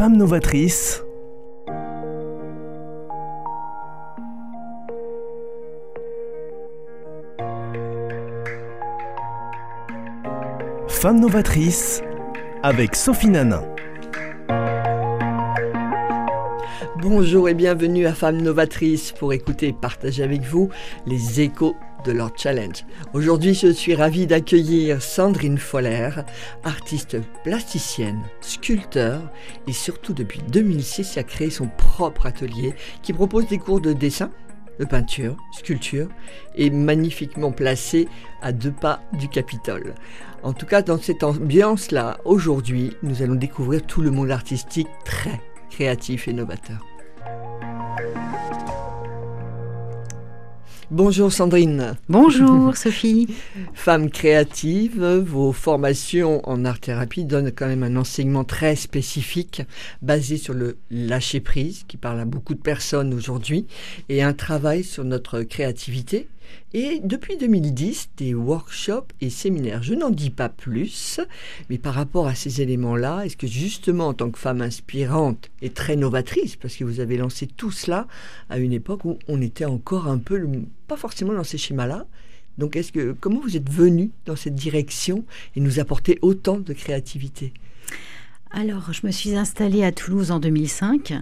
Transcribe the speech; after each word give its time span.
Femme 0.00 0.16
novatrice. 0.16 1.04
Femme 10.88 11.20
novatrice 11.20 12.00
avec 12.62 12.96
Sophie 12.96 13.28
Nanin. 13.28 13.62
Bonjour 17.02 17.50
et 17.50 17.54
bienvenue 17.54 18.06
à 18.06 18.14
Femmes 18.14 18.40
Novatrices 18.40 19.12
pour 19.12 19.34
écouter 19.34 19.68
et 19.68 19.72
partager 19.74 20.22
avec 20.22 20.40
vous 20.40 20.70
les 21.06 21.42
échos 21.42 21.76
de 22.04 22.12
leur 22.12 22.30
challenge. 22.36 22.84
Aujourd'hui, 23.12 23.54
je 23.54 23.68
suis 23.68 23.94
ravie 23.94 24.26
d'accueillir 24.26 25.02
Sandrine 25.02 25.58
Foller, 25.58 26.10
artiste 26.64 27.18
plasticienne, 27.44 28.22
sculpteur 28.60 29.22
et 29.66 29.72
surtout 29.72 30.12
depuis 30.12 30.40
2006, 30.50 31.16
a 31.16 31.22
créé 31.22 31.50
son 31.50 31.68
propre 31.68 32.26
atelier 32.26 32.74
qui 33.02 33.12
propose 33.12 33.46
des 33.46 33.58
cours 33.58 33.80
de 33.80 33.92
dessin, 33.92 34.30
de 34.78 34.84
peinture, 34.84 35.36
sculpture 35.52 36.08
et 36.54 36.70
magnifiquement 36.70 37.52
placé 37.52 38.08
à 38.42 38.52
deux 38.52 38.72
pas 38.72 39.02
du 39.18 39.28
Capitole. 39.28 39.94
En 40.42 40.52
tout 40.52 40.66
cas, 40.66 40.82
dans 40.82 40.98
cette 40.98 41.22
ambiance-là, 41.22 42.18
aujourd'hui, 42.24 42.96
nous 43.02 43.22
allons 43.22 43.34
découvrir 43.34 43.86
tout 43.86 44.00
le 44.00 44.10
monde 44.10 44.30
artistique 44.30 44.88
très 45.04 45.40
créatif 45.70 46.28
et 46.28 46.32
novateur. 46.32 46.89
Bonjour 50.92 51.32
Sandrine. 51.32 51.96
Bonjour 52.08 52.76
Sophie. 52.76 53.28
Femme 53.74 54.10
créative, 54.10 55.00
vos 55.04 55.52
formations 55.52 56.40
en 56.48 56.64
art-thérapie 56.64 57.24
donnent 57.24 57.52
quand 57.52 57.68
même 57.68 57.84
un 57.84 57.94
enseignement 57.94 58.42
très 58.42 58.74
spécifique 58.74 59.62
basé 60.02 60.36
sur 60.36 60.52
le 60.52 60.78
lâcher-prise 60.90 61.84
qui 61.86 61.96
parle 61.96 62.18
à 62.18 62.24
beaucoup 62.24 62.54
de 62.54 62.60
personnes 62.60 63.14
aujourd'hui 63.14 63.68
et 64.08 64.24
un 64.24 64.32
travail 64.32 64.82
sur 64.82 65.04
notre 65.04 65.42
créativité 65.42 66.26
et 66.72 67.00
depuis 67.02 67.36
2010, 67.36 68.10
des 68.16 68.34
workshops 68.34 69.12
et 69.20 69.30
séminaires. 69.30 69.82
Je 69.82 69.94
n'en 69.94 70.10
dis 70.10 70.30
pas 70.30 70.48
plus, 70.48 71.20
mais 71.68 71.78
par 71.78 71.94
rapport 71.94 72.26
à 72.28 72.34
ces 72.34 72.62
éléments-là, 72.62 73.22
est-ce 73.24 73.36
que 73.36 73.46
justement 73.46 74.08
en 74.08 74.14
tant 74.14 74.30
que 74.30 74.38
femme 74.38 74.62
inspirante 74.62 75.50
et 75.62 75.70
très 75.70 75.96
novatrice, 75.96 76.56
parce 76.56 76.76
que 76.76 76.84
vous 76.84 77.00
avez 77.00 77.16
lancé 77.16 77.46
tout 77.46 77.72
cela 77.72 78.06
à 78.48 78.58
une 78.58 78.72
époque 78.72 79.04
où 79.04 79.18
on 79.28 79.42
était 79.42 79.64
encore 79.64 80.06
un 80.06 80.18
peu, 80.18 80.40
pas 80.86 80.96
forcément 80.96 81.32
dans 81.32 81.44
ces 81.44 81.58
schémas-là, 81.58 82.06
donc 82.58 82.76
est-ce 82.76 82.92
que 82.92 83.16
comment 83.18 83.40
vous 83.40 83.56
êtes 83.56 83.70
venu 83.70 84.10
dans 84.26 84.36
cette 84.36 84.54
direction 84.54 85.24
et 85.56 85.60
nous 85.60 85.80
apporter 85.80 86.18
autant 86.22 86.58
de 86.58 86.72
créativité? 86.72 87.52
Alors, 88.52 88.92
je 88.92 89.06
me 89.06 89.12
suis 89.12 89.36
installée 89.36 89.84
à 89.84 89.92
Toulouse 89.92 90.32
en 90.32 90.40
2005 90.40 91.14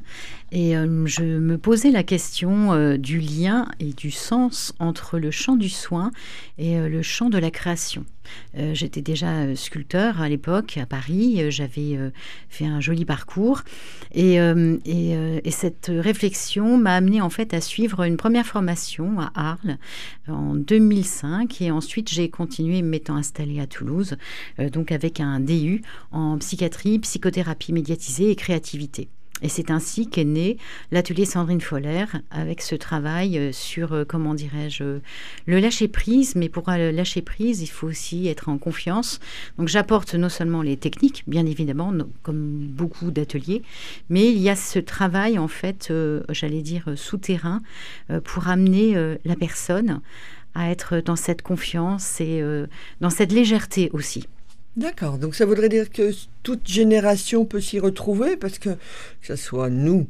et 0.50 0.76
euh, 0.76 1.04
je 1.06 1.22
me 1.22 1.58
posais 1.58 1.90
la 1.90 2.02
question 2.02 2.72
euh, 2.72 2.96
du 2.96 3.18
lien 3.18 3.68
et 3.80 3.92
du 3.92 4.10
sens 4.10 4.74
entre 4.78 5.18
le 5.18 5.30
champ 5.30 5.56
du 5.56 5.68
soin 5.68 6.10
et 6.56 6.78
euh, 6.78 6.88
le 6.88 7.02
champ 7.02 7.28
de 7.28 7.36
la 7.36 7.50
création. 7.50 8.06
J'étais 8.72 9.02
déjà 9.02 9.54
sculpteur 9.54 10.20
à 10.20 10.28
l'époque 10.28 10.78
à 10.78 10.86
Paris, 10.86 11.50
j'avais 11.50 11.98
fait 12.48 12.64
un 12.66 12.80
joli 12.80 13.04
parcours 13.04 13.62
et, 14.12 14.36
et 14.36 15.50
cette 15.50 15.90
réflexion 15.94 16.76
m'a 16.76 16.94
amené 16.94 17.20
en 17.20 17.30
fait 17.30 17.54
à 17.54 17.60
suivre 17.60 18.02
une 18.02 18.16
première 18.16 18.46
formation 18.46 19.20
à 19.20 19.30
Arles 19.34 19.78
en 20.28 20.54
2005 20.54 21.60
et 21.62 21.70
ensuite 21.70 22.10
j'ai 22.10 22.30
continué 22.30 22.82
m'étant 22.82 23.16
installée 23.16 23.60
à 23.60 23.66
Toulouse, 23.66 24.16
donc 24.72 24.92
avec 24.92 25.20
un 25.20 25.40
DU 25.40 25.82
en 26.10 26.38
psychiatrie, 26.38 26.98
psychothérapie 26.98 27.72
médiatisée 27.72 28.30
et 28.30 28.36
créativité. 28.36 29.08
Et 29.42 29.48
c'est 29.48 29.70
ainsi 29.70 30.08
qu'est 30.08 30.24
né 30.24 30.56
l'atelier 30.90 31.24
Sandrine 31.24 31.60
Foller 31.60 32.06
avec 32.30 32.60
ce 32.60 32.74
travail 32.74 33.38
euh, 33.38 33.52
sur, 33.52 33.92
euh, 33.92 34.04
comment 34.04 34.34
dirais-je, 34.34 34.98
le 35.46 35.60
lâcher-prise. 35.60 36.34
Mais 36.34 36.48
pour 36.48 36.64
le 36.68 36.90
lâcher 36.90 37.22
prise, 37.22 37.62
il 37.62 37.68
faut 37.68 37.86
aussi 37.86 38.26
être 38.28 38.48
en 38.48 38.58
confiance. 38.58 39.20
Donc 39.58 39.68
j'apporte 39.68 40.14
non 40.14 40.28
seulement 40.28 40.62
les 40.62 40.76
techniques, 40.76 41.22
bien 41.26 41.46
évidemment, 41.46 41.92
comme 42.22 42.66
beaucoup 42.68 43.10
d'ateliers, 43.10 43.62
mais 44.08 44.32
il 44.32 44.38
y 44.38 44.48
a 44.48 44.56
ce 44.56 44.78
travail, 44.78 45.38
en 45.38 45.48
fait, 45.48 45.88
euh, 45.90 46.22
j'allais 46.30 46.62
dire, 46.62 46.92
souterrain, 46.96 47.62
pour 48.24 48.48
amener 48.48 48.94
la 49.24 49.36
personne 49.36 50.00
à 50.54 50.70
être 50.70 51.00
dans 51.00 51.16
cette 51.16 51.42
confiance 51.42 52.20
et 52.20 52.42
dans 53.00 53.10
cette 53.10 53.32
légèreté 53.32 53.90
aussi. 53.92 54.26
D'accord, 54.78 55.18
donc 55.18 55.34
ça 55.34 55.44
voudrait 55.44 55.68
dire 55.68 55.90
que 55.90 56.12
toute 56.44 56.68
génération 56.68 57.44
peut 57.44 57.60
s'y 57.60 57.80
retrouver, 57.80 58.36
parce 58.36 58.60
que, 58.60 58.70
que 58.70 58.76
ce 59.26 59.34
soit 59.34 59.70
nous 59.70 60.06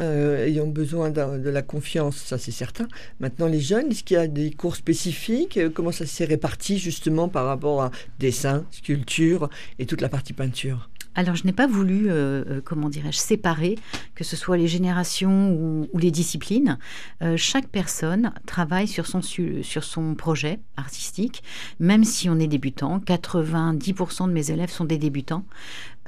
euh, 0.00 0.44
ayant 0.44 0.66
besoin 0.66 1.10
de, 1.10 1.48
la 1.48 1.62
confiance, 1.62 2.16
ça 2.16 2.36
c'est 2.36 2.50
certain. 2.50 2.88
Maintenant, 3.20 3.46
les 3.46 3.60
jeunes, 3.60 3.92
est-ce 3.92 4.02
qu'il 4.02 4.16
y 4.16 4.20
a 4.20 4.26
des 4.26 4.50
cours 4.50 4.74
spécifiques? 4.74 5.60
Comment 5.72 5.92
ça 5.92 6.04
s'est 6.04 6.24
réparti 6.24 6.78
justement 6.78 7.28
par 7.28 7.46
rapport 7.46 7.80
à 7.80 7.92
dessin, 8.18 8.64
sculpture 8.72 9.48
et 9.78 9.86
toute 9.86 10.00
la 10.00 10.08
partie 10.08 10.32
peinture? 10.32 10.90
Alors, 11.14 11.34
je 11.34 11.44
n'ai 11.44 11.52
pas 11.52 11.66
voulu, 11.66 12.10
euh, 12.10 12.44
euh, 12.48 12.60
comment 12.64 12.88
dirais-je, 12.88 13.18
séparer, 13.18 13.76
que 14.14 14.24
ce 14.24 14.36
soit 14.36 14.56
les 14.56 14.68
générations 14.68 15.50
ou, 15.50 15.98
les 15.98 16.10
disciplines. 16.10 16.78
Euh, 17.22 17.36
chaque 17.36 17.68
personne 17.68 18.32
travaille 18.46 18.86
sur 18.86 19.06
son, 19.06 19.20
sur 19.20 19.84
son 19.84 20.14
projet 20.14 20.60
artistique, 20.76 21.42
même 21.80 22.04
si 22.04 22.28
on 22.28 22.38
est 22.38 22.46
débutant. 22.46 22.98
90% 23.00 24.28
de 24.28 24.32
mes 24.32 24.50
élèves 24.50 24.70
sont 24.70 24.84
des 24.84 24.98
débutants. 24.98 25.44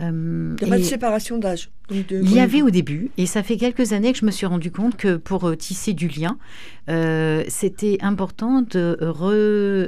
Il 0.01 0.57
n'y 0.61 0.65
a 0.65 0.67
pas 0.69 0.79
de 0.79 0.83
séparation 0.83 1.39
d'âge 1.39 1.71
Il 1.91 2.33
y 2.33 2.41
avait 2.41 2.63
au 2.63 2.71
début, 2.71 3.11
et 3.17 3.27
ça 3.27 3.43
fait 3.43 3.57
quelques 3.57 3.93
années 3.93 4.13
que 4.13 4.19
je 4.19 4.25
me 4.25 4.31
suis 4.31 4.47
rendu 4.47 4.71
compte 4.71 4.97
que 4.97 5.17
pour 5.17 5.57
tisser 5.57 5.93
du 5.93 6.09
lien, 6.09 6.39
euh, 6.91 7.45
c'était 7.49 7.99
important 8.01 8.63
de 8.63 8.99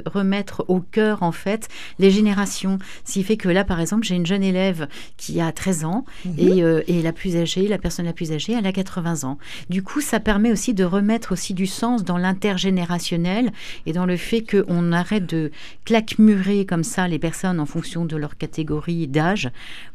remettre 0.05 0.65
au 0.67 0.79
cœur, 0.79 1.23
en 1.23 1.31
fait, 1.31 1.67
les 1.99 2.11
générations. 2.11 2.79
Ce 3.05 3.13
qui 3.13 3.23
fait 3.23 3.37
que 3.37 3.49
là, 3.49 3.63
par 3.63 3.79
exemple, 3.79 4.05
j'ai 4.05 4.15
une 4.15 4.25
jeune 4.25 4.43
élève 4.43 4.87
qui 5.17 5.41
a 5.41 5.51
13 5.51 5.85
ans 5.85 6.05
mhm. 6.25 6.35
euh, 6.39 6.81
et, 6.87 7.01
la 7.01 7.11
plus 7.11 7.35
âgée, 7.35 7.67
la 7.67 7.77
personne 7.77 8.05
la 8.05 8.13
plus 8.13 8.31
âgée, 8.31 8.53
elle 8.53 8.65
a 8.65 8.71
80 8.71 9.27
ans. 9.27 9.37
Du 9.69 9.83
coup, 9.83 10.01
ça 10.01 10.19
permet 10.19 10.51
aussi 10.51 10.73
de 10.73 10.83
remettre 10.83 11.33
aussi 11.33 11.53
du 11.53 11.67
sens 11.67 12.03
dans 12.03 12.17
l'intergénérationnel 12.17 13.51
et 13.85 13.93
dans 13.93 14.05
le 14.05 14.17
fait 14.17 14.41
qu'on 14.41 14.91
arrête 14.91 15.25
de 15.25 15.51
claquemurer 15.85 16.65
comme 16.65 16.83
ça 16.83 17.07
les 17.07 17.19
personnes 17.19 17.59
en 17.59 17.65
fonction 17.65 18.05
de 18.05 18.15
leur 18.15 18.37
catégorie 18.37 19.07
d'âge 19.07 19.49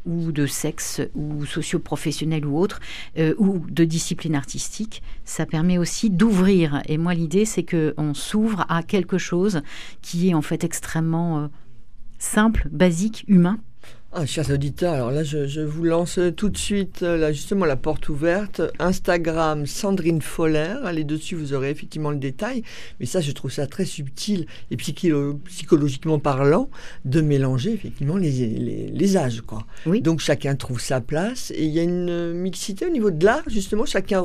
ou 0.09 0.31
de 0.31 0.45
sexe 0.45 1.01
ou 1.15 1.45
socio-professionnel 1.45 2.45
ou 2.45 2.57
autre, 2.57 2.79
euh, 3.17 3.33
ou 3.37 3.59
de 3.69 3.85
discipline 3.85 4.35
artistique. 4.35 5.01
Ça 5.23 5.45
permet 5.45 5.77
aussi 5.77 6.09
d'ouvrir 6.09 6.81
et 6.87 6.97
moi, 6.97 7.13
l'idée, 7.13 7.45
c'est 7.45 7.63
qu'on 7.63 8.13
s'ouvre 8.13 8.65
à 8.69 8.83
quelque 8.83 9.17
chose 9.17 9.61
qui 10.01 10.29
est 10.29 10.33
en 10.33 10.41
fait 10.41 10.63
extrêmement 10.63 11.39
euh, 11.39 11.47
simple, 12.17 12.67
basique, 12.71 13.23
humain. 13.27 13.59
Ah, 14.11 14.25
chers 14.25 14.49
auditeurs, 14.49 14.95
alors 14.95 15.11
là, 15.11 15.23
je, 15.23 15.61
vous 15.61 15.83
lance 15.83 16.19
tout 16.35 16.49
de 16.49 16.57
suite, 16.57 17.03
euh, 17.03 17.15
là, 17.15 17.31
justement, 17.31 17.65
la 17.65 17.75
porte 17.75 18.09
ouverte. 18.09 18.59
Instagram, 18.79 19.67
Sandrine 19.67 20.19
Foller. 20.19 20.77
Allez 20.83 21.03
dessus, 21.03 21.35
vous 21.35 21.53
aurez 21.53 21.69
effectivement 21.69 22.09
le 22.09 22.17
détail. 22.17 22.63
Mais 22.99 23.05
ça, 23.05 23.21
je 23.21 23.31
trouve 23.31 23.51
ça 23.51 23.67
très 23.67 23.85
subtil 23.85 24.47
et 24.71 24.77
psychologiquement 24.77 26.17
parlant 26.17 26.71
de 27.05 27.21
mélanger 27.21 27.71
effectivement 27.73 28.17
les, 28.17 28.31
les, 28.91 29.17
âges. 29.17 29.41
Quoi. 29.41 29.67
Oui. 29.85 30.01
Donc, 30.01 30.21
chacun 30.21 30.55
trouve 30.55 30.81
sa 30.81 31.01
place. 31.01 31.51
Et 31.51 31.65
il 31.65 31.71
y 31.71 31.79
a 31.79 31.83
une 31.83 32.33
mixité 32.33 32.87
au 32.87 32.91
niveau 32.91 33.11
de 33.11 33.23
l'art, 33.23 33.47
justement. 33.47 33.85
Chacun 33.85 34.23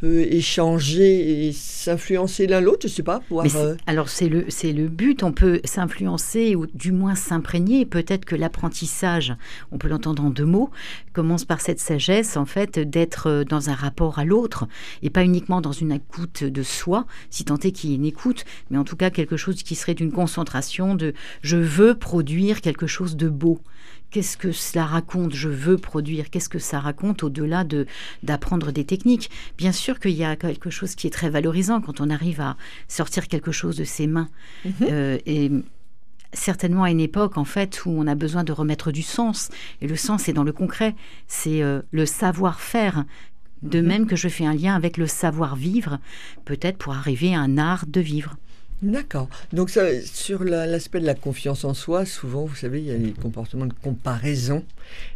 peut 0.00 0.22
échanger 0.22 1.48
et 1.48 1.52
s'influencer 1.52 2.46
l'un 2.46 2.60
l'autre, 2.60 2.88
je 2.88 2.88
sais 2.88 3.02
pas. 3.02 3.20
Euh, 3.30 3.76
alors 3.86 4.08
c'est 4.08 4.28
le 4.28 4.46
c'est 4.48 4.72
le 4.72 4.88
but. 4.88 5.22
On 5.22 5.32
peut 5.32 5.60
s'influencer 5.64 6.56
ou 6.56 6.66
du 6.72 6.90
moins 6.90 7.14
s'imprégner. 7.14 7.84
Peut-être 7.84 8.24
que 8.24 8.34
l'apprentissage, 8.34 9.34
on 9.72 9.78
peut 9.78 9.88
l'entendre 9.88 10.24
en 10.24 10.30
deux 10.30 10.46
mots, 10.46 10.70
commence 11.12 11.44
par 11.44 11.60
cette 11.60 11.80
sagesse 11.80 12.36
en 12.36 12.46
fait 12.46 12.78
d'être 12.78 13.28
euh, 13.28 13.44
dans 13.44 13.68
un 13.68 13.74
rapport 13.74 14.18
à 14.18 14.24
l'autre 14.24 14.66
et 15.02 15.10
pas 15.10 15.24
uniquement 15.24 15.60
dans 15.60 15.72
une 15.72 15.92
écoute 15.92 16.44
de 16.44 16.62
soi, 16.62 17.06
si 17.28 17.44
tant 17.44 17.58
est 17.58 17.72
qu'il 17.72 17.90
y 17.90 17.92
ait 17.92 17.96
une 17.96 18.06
écoute, 18.06 18.44
mais 18.70 18.78
en 18.78 18.84
tout 18.84 18.96
cas 18.96 19.10
quelque 19.10 19.36
chose 19.36 19.62
qui 19.62 19.74
serait 19.74 19.94
d'une 19.94 20.12
concentration 20.12 20.94
de 20.94 21.12
je 21.42 21.58
veux 21.58 21.94
produire 21.94 22.62
quelque 22.62 22.86
chose 22.86 23.16
de 23.16 23.28
beau 23.28 23.60
qu'est-ce 24.10 24.36
que 24.36 24.52
cela 24.52 24.84
raconte 24.84 25.34
Je 25.34 25.48
veux 25.48 25.78
produire. 25.78 26.30
Qu'est-ce 26.30 26.48
que 26.48 26.58
ça 26.58 26.80
raconte 26.80 27.22
au-delà 27.22 27.64
de 27.64 27.86
d'apprendre 28.22 28.72
des 28.72 28.84
techniques 28.84 29.30
Bien 29.56 29.72
sûr 29.72 30.00
qu'il 30.00 30.12
y 30.12 30.24
a 30.24 30.36
quelque 30.36 30.70
chose 30.70 30.94
qui 30.94 31.06
est 31.06 31.10
très 31.10 31.30
valorisant 31.30 31.80
quand 31.80 32.00
on 32.00 32.10
arrive 32.10 32.40
à 32.40 32.56
sortir 32.88 33.28
quelque 33.28 33.52
chose 33.52 33.76
de 33.76 33.84
ses 33.84 34.06
mains. 34.06 34.28
Mhm. 34.64 34.72
Euh, 34.82 35.18
et 35.26 35.50
certainement 36.32 36.84
à 36.84 36.90
une 36.90 37.00
époque 37.00 37.38
en 37.38 37.44
fait 37.44 37.84
où 37.84 37.90
on 37.90 38.06
a 38.06 38.14
besoin 38.14 38.44
de 38.44 38.52
remettre 38.52 38.92
du 38.92 39.02
sens. 39.02 39.48
Et 39.80 39.88
le 39.88 39.96
sens 39.96 40.28
est 40.28 40.32
dans 40.32 40.44
le 40.44 40.52
concret. 40.52 40.94
C'est 41.26 41.62
euh, 41.62 41.82
le 41.92 42.06
savoir-faire. 42.06 43.04
De 43.62 43.82
mhm. 43.82 43.86
même 43.86 44.06
que 44.06 44.16
je 44.16 44.28
fais 44.28 44.46
un 44.46 44.54
lien 44.54 44.74
avec 44.74 44.96
le 44.96 45.06
savoir-vivre, 45.06 45.98
peut-être 46.46 46.78
pour 46.78 46.94
arriver 46.94 47.34
à 47.34 47.40
un 47.40 47.58
art 47.58 47.84
de 47.86 48.00
vivre. 48.00 48.36
D'accord. 48.82 49.28
Donc 49.52 49.70
sur 49.70 50.44
l'aspect 50.44 51.00
de 51.00 51.06
la 51.06 51.14
confiance 51.14 51.64
en 51.64 51.74
soi, 51.74 52.06
souvent, 52.06 52.46
vous 52.46 52.54
savez, 52.54 52.80
il 52.80 52.86
y 52.86 52.90
a 52.90 52.98
des 52.98 53.12
comportements 53.12 53.66
de 53.66 53.74
comparaison. 53.74 54.64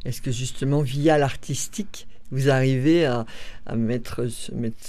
Est-ce 0.05 0.21
que 0.21 0.31
justement, 0.31 0.83
via 0.83 1.17
l'artistique, 1.17 2.07
Vous 2.31 2.51
arrivez 2.51 3.07
à, 3.07 3.27
mettre, 3.77 4.27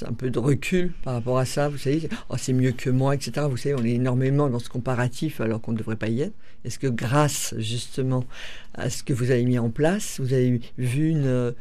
un 0.06 0.14
peu 0.14 0.30
de 0.30 0.40
recul 0.40 0.92
par 1.04 1.14
rapport 1.14 1.38
à 1.38 1.46
ça? 1.46 1.70
Vous 1.70 1.78
savez, 1.78 2.10
oh, 2.30 2.36
c'est 2.38 2.54
mieux 2.54 2.72
que 2.72 2.90
moi, 2.90 3.16
etc. 3.16 3.46
Vous 3.50 3.58
savez, 3.58 3.76
on 3.76 3.86
est 3.86 3.92
énormément 3.92 4.50
dans 4.50 4.60
ce 4.60 4.70
comparatif 4.70 5.40
alors 5.42 5.62
qu'on 5.62 5.72
ne 5.72 5.78
devrait 5.78 5.96
pas 5.96 6.10
y 6.10 6.22
être. 6.22 6.34
Est-ce 6.66 6.80
que 6.80 6.88
grâce 6.88 7.54
justement 7.58 8.26
à 8.74 8.90
ce 8.90 9.04
que 9.04 9.14
vous 9.14 9.32
avez 9.32 9.46
mis 9.46 9.60
en 9.60 9.70
place, 9.70 10.20
vous 10.20 10.34
avez 10.34 10.60
vu 10.78 11.10
une, 11.10 11.54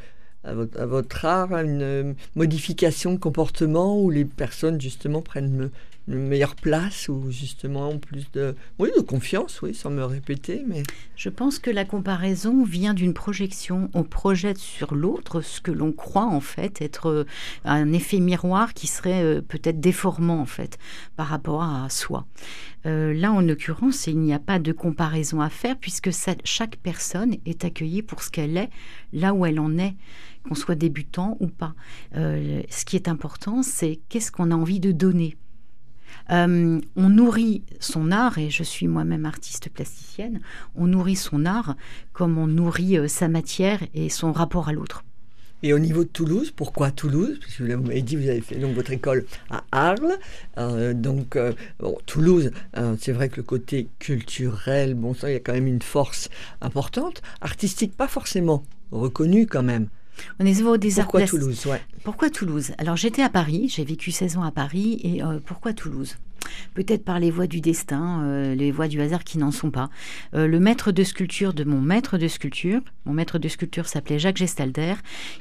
à 0.43 0.85
votre, 0.85 1.25
art 1.25 1.53
une 1.53 2.15
modification 2.35 3.13
de 3.13 3.19
comportement 3.19 3.99
où 3.99 4.09
les 4.09 4.25
personnes 4.25 4.79
justement 4.79 5.21
prennent 5.21 5.69
une 6.07 6.27
meilleure 6.27 6.55
place 6.55 7.09
ou 7.09 7.31
justement 7.31 7.97
plus 7.97 8.31
de, 8.31 8.55
oui, 8.77 8.89
de 8.95 9.01
confiance, 9.01 9.61
oui, 9.61 9.73
sans 9.73 9.89
me 9.89 10.03
répéter. 10.03 10.63
Mais... 10.67 10.83
Je 11.15 11.29
pense 11.29 11.57
que 11.57 11.71
la 11.71 11.83
comparaison 11.83 12.63
vient 12.63 12.93
d'une 12.93 13.13
projection. 13.13 13.89
On 13.93 14.03
projette 14.03 14.59
sur 14.59 14.93
l'autre 14.93 15.41
ce 15.41 15.61
que 15.61 15.71
l'on 15.71 15.91
croit 15.91 16.25
en 16.25 16.41
fait 16.41 16.81
être 16.81 17.09
euh, 17.09 17.25
un 17.63 17.91
effet 17.91 18.19
miroir 18.19 18.73
qui 18.73 18.87
serait 18.87 19.23
euh, 19.23 19.41
peut-être 19.41 19.79
déformant 19.79 20.39
en 20.39 20.45
fait 20.45 20.77
par 21.15 21.27
rapport 21.27 21.63
à 21.63 21.89
soi. 21.89 22.27
Euh, 22.85 23.13
là, 23.13 23.31
en 23.31 23.41
l'occurrence, 23.41 24.05
il 24.05 24.19
n'y 24.19 24.33
a 24.33 24.39
pas 24.39 24.59
de 24.59 24.71
comparaison 24.71 25.41
à 25.41 25.49
faire 25.49 25.75
puisque 25.75 26.11
chaque 26.43 26.77
personne 26.77 27.37
est 27.47 27.65
accueillie 27.65 28.03
pour 28.03 28.21
ce 28.21 28.29
qu'elle 28.29 28.57
est, 28.57 28.69
là 29.11 29.33
où 29.33 29.45
elle 29.45 29.59
en 29.59 29.77
est 29.77 29.95
qu'on 30.47 30.53
soit 30.53 30.75
débutant 30.75 31.37
ou 31.39 31.47
pas. 31.47 31.73
ce 32.13 32.85
qui 32.85 32.95
est 32.95 33.07
important, 33.07 33.63
c'est 33.63 33.99
qu'est-ce 34.09 34.31
qu'on 34.31 34.51
a 34.51 34.55
envie 34.55 34.79
de 34.79 34.91
donner. 34.91 35.35
Euh, 36.31 36.79
on 36.95 37.09
nourrit 37.09 37.63
son 37.79 38.11
art, 38.11 38.37
et 38.37 38.49
je 38.49 38.63
suis 38.63 38.87
moi-même 38.87 39.25
artiste 39.25 39.69
plasticienne, 39.69 40.41
on 40.75 40.87
nourrit 40.87 41.15
son 41.15 41.45
art 41.45 41.75
comme 42.13 42.37
on 42.37 42.47
nourrit 42.47 42.97
euh, 42.97 43.07
sa 43.07 43.27
matière 43.27 43.83
et 43.93 44.09
son 44.09 44.31
rapport 44.31 44.69
à 44.69 44.73
l'autre. 44.73 45.03
Et 45.63 45.73
au 45.73 45.79
niveau 45.79 46.03
de 46.03 46.09
Toulouse, 46.09 46.51
pourquoi 46.55 46.91
Toulouse? 46.91 47.39
Parce 47.39 47.55
que 47.55 47.73
vous 47.73 47.83
m'avez 47.83 48.01
dit, 48.01 48.15
vous 48.15 48.29
avez 48.29 48.41
fait 48.41 48.55
donc 48.55 48.75
votre 48.75 48.91
école 48.91 49.25
à 49.49 49.63
Arles. 49.71 50.19
Euh, 50.57 50.93
donc, 50.93 51.39
Toulouse, 52.05 52.51
c'est 52.99 53.13
vrai 53.13 53.29
que 53.29 53.37
le 53.37 53.43
côté 53.43 53.87
culturel, 53.97 54.93
bon 54.93 55.15
ça, 55.15 55.29
il 55.29 55.33
y 55.33 55.37
a 55.37 55.39
quand 55.39 55.53
même 55.53 55.65
une 55.65 55.81
force 55.81 56.29
importante. 56.61 57.23
Artistique, 57.41 57.95
pas 57.95 58.07
forcément 58.07 58.63
reconnue 58.91 59.47
quand 59.47 59.63
même. 59.63 59.87
Au 60.39 60.43
niveau 60.43 60.77
des 60.77 60.95
Pourquoi 60.95 61.23
Toulouse 61.23 61.67
Pourquoi 62.03 62.29
Toulouse? 62.29 62.71
Alors 62.77 62.95
j'étais 62.95 63.21
à 63.21 63.29
Paris, 63.29 63.67
j'ai 63.69 63.83
vécu 63.83 64.11
16 64.11 64.37
ans 64.37 64.43
à 64.43 64.51
Paris, 64.51 64.99
et 65.03 65.23
euh, 65.23 65.39
pourquoi 65.43 65.73
Toulouse? 65.73 66.17
Peut-être 66.73 67.03
par 67.03 67.19
les 67.19 67.31
voies 67.31 67.47
du 67.47 67.61
destin, 67.61 68.23
euh, 68.23 68.55
les 68.55 68.71
voies 68.71 68.87
du 68.87 69.01
hasard 69.01 69.23
qui 69.23 69.37
n'en 69.37 69.51
sont 69.51 69.71
pas. 69.71 69.89
Euh, 70.33 70.47
le 70.47 70.59
maître 70.59 70.91
de 70.91 71.03
sculpture 71.03 71.53
de 71.53 71.63
mon 71.63 71.81
maître 71.81 72.17
de 72.17 72.27
sculpture, 72.27 72.81
mon 73.05 73.13
maître 73.13 73.39
de 73.39 73.47
sculpture 73.47 73.87
s'appelait 73.87 74.19
Jacques 74.19 74.37
Gestalder, 74.37 74.95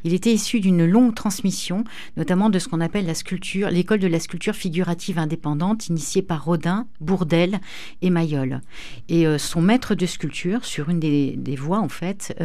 il 0.04 0.14
était 0.14 0.32
issu 0.32 0.60
d'une 0.60 0.84
longue 0.86 1.14
transmission, 1.14 1.84
notamment 2.16 2.50
de 2.50 2.58
ce 2.58 2.68
qu'on 2.68 2.80
appelle 2.80 3.06
la 3.06 3.14
sculpture, 3.14 3.70
l'école 3.70 3.98
de 3.98 4.06
la 4.06 4.20
sculpture 4.20 4.54
figurative 4.54 5.18
indépendante, 5.18 5.88
initiée 5.88 6.22
par 6.22 6.44
Rodin, 6.44 6.86
Bourdelle 7.00 7.60
et 8.02 8.10
Mayol. 8.10 8.60
Et 9.08 9.26
euh, 9.26 9.38
son 9.38 9.60
maître 9.60 9.94
de 9.94 10.06
sculpture, 10.06 10.64
sur 10.64 10.88
une 10.90 11.00
des, 11.00 11.56
voies 11.56 11.78
en 11.78 11.88
fait, 11.88 12.36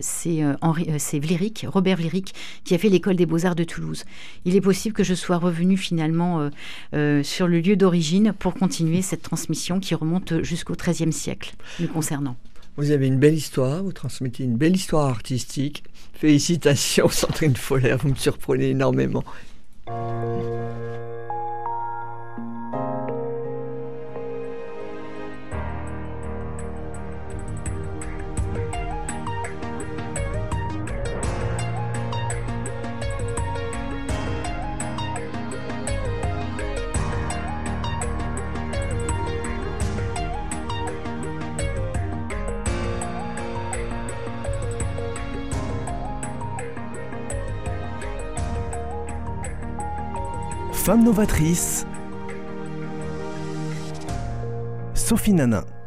c'est 0.00 0.42
Robert 1.66 1.96
Vléric, 1.96 2.34
qui 2.64 2.74
a 2.74 2.78
fait 2.78 2.88
l'école 2.88 3.16
des 3.16 3.26
beaux-arts 3.26 3.54
de 3.54 3.64
Toulouse. 3.64 4.04
Il 4.44 4.56
est 4.56 4.60
possible 4.60 4.94
que 4.94 5.04
je 5.04 5.14
sois 5.14 5.36
revenu 5.36 5.76
finalement 5.76 6.50
sur 7.22 7.47
le 7.48 7.60
lieu 7.60 7.76
d'origine 7.76 8.32
pour 8.38 8.54
continuer 8.54 9.02
cette 9.02 9.22
transmission 9.22 9.80
qui 9.80 9.94
remonte 9.94 10.42
jusqu'au 10.42 10.74
XIIIe 10.74 11.12
siècle, 11.12 11.54
nous 11.80 11.88
concernant. 11.88 12.36
Vous 12.76 12.92
avez 12.92 13.08
une 13.08 13.18
belle 13.18 13.34
histoire, 13.34 13.82
vous 13.82 13.92
transmettez 13.92 14.44
une 14.44 14.56
belle 14.56 14.76
histoire 14.76 15.08
artistique. 15.08 15.82
Félicitations, 16.14 17.08
Sandrine 17.10 17.56
Foller, 17.56 17.96
vous 18.00 18.10
me 18.10 18.14
surprenez 18.14 18.70
énormément. 18.70 19.24
Femme 50.88 51.04
novatrice, 51.04 51.84
Sophie 54.94 55.34
Nana. 55.34 55.77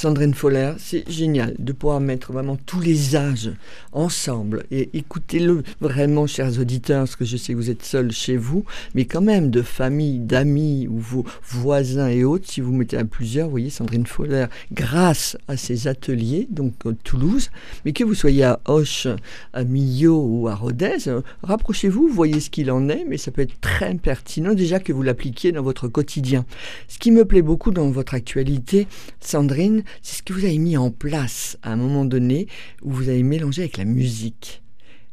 Sandrine 0.00 0.32
Foller, 0.32 0.72
c'est 0.78 1.06
génial 1.10 1.54
de 1.58 1.74
pouvoir 1.74 2.00
mettre 2.00 2.32
vraiment 2.32 2.56
tous 2.56 2.80
les 2.80 3.16
âges 3.16 3.50
ensemble 3.92 4.64
et 4.70 4.88
écoutez-le 4.94 5.62
vraiment, 5.82 6.26
chers 6.26 6.58
auditeurs, 6.58 7.00
parce 7.00 7.16
que 7.16 7.26
je 7.26 7.36
sais 7.36 7.52
que 7.52 7.58
vous 7.58 7.68
êtes 7.68 7.84
seuls 7.84 8.10
chez 8.10 8.38
vous, 8.38 8.64
mais 8.94 9.04
quand 9.04 9.20
même 9.20 9.50
de 9.50 9.60
famille, 9.60 10.18
d'amis 10.18 10.88
ou 10.88 10.96
vos 10.98 11.26
voisins 11.42 12.08
et 12.08 12.24
autres, 12.24 12.50
si 12.50 12.62
vous 12.62 12.72
mettez 12.72 12.96
à 12.96 13.04
plusieurs, 13.04 13.48
vous 13.48 13.50
voyez, 13.50 13.68
Sandrine 13.68 14.06
Foller, 14.06 14.46
grâce 14.72 15.36
à 15.48 15.58
ces 15.58 15.86
ateliers, 15.86 16.48
donc 16.48 16.72
à 16.86 16.92
Toulouse, 17.04 17.50
mais 17.84 17.92
que 17.92 18.02
vous 18.02 18.14
soyez 18.14 18.44
à 18.44 18.58
Hoche, 18.64 19.06
à 19.52 19.64
Millau 19.64 20.18
ou 20.18 20.48
à 20.48 20.54
Rodez, 20.54 20.96
rapprochez-vous, 21.42 22.08
voyez 22.08 22.40
ce 22.40 22.48
qu'il 22.48 22.70
en 22.70 22.88
est, 22.88 23.04
mais 23.06 23.18
ça 23.18 23.32
peut 23.32 23.42
être 23.42 23.60
très 23.60 23.94
pertinent 23.96 24.54
déjà 24.54 24.80
que 24.80 24.94
vous 24.94 25.02
l'appliquiez 25.02 25.52
dans 25.52 25.62
votre 25.62 25.88
quotidien. 25.88 26.46
Ce 26.88 26.98
qui 26.98 27.10
me 27.10 27.26
plaît 27.26 27.42
beaucoup 27.42 27.70
dans 27.70 27.90
votre 27.90 28.14
actualité, 28.14 28.86
Sandrine, 29.20 29.84
c'est 30.02 30.18
ce 30.18 30.22
que 30.22 30.32
vous 30.32 30.44
avez 30.44 30.58
mis 30.58 30.76
en 30.76 30.90
place 30.90 31.58
à 31.62 31.72
un 31.72 31.76
moment 31.76 32.04
donné 32.04 32.46
où 32.82 32.90
vous 32.90 33.08
avez 33.08 33.22
mélangé 33.22 33.62
avec 33.62 33.76
la 33.76 33.84
musique. 33.84 34.62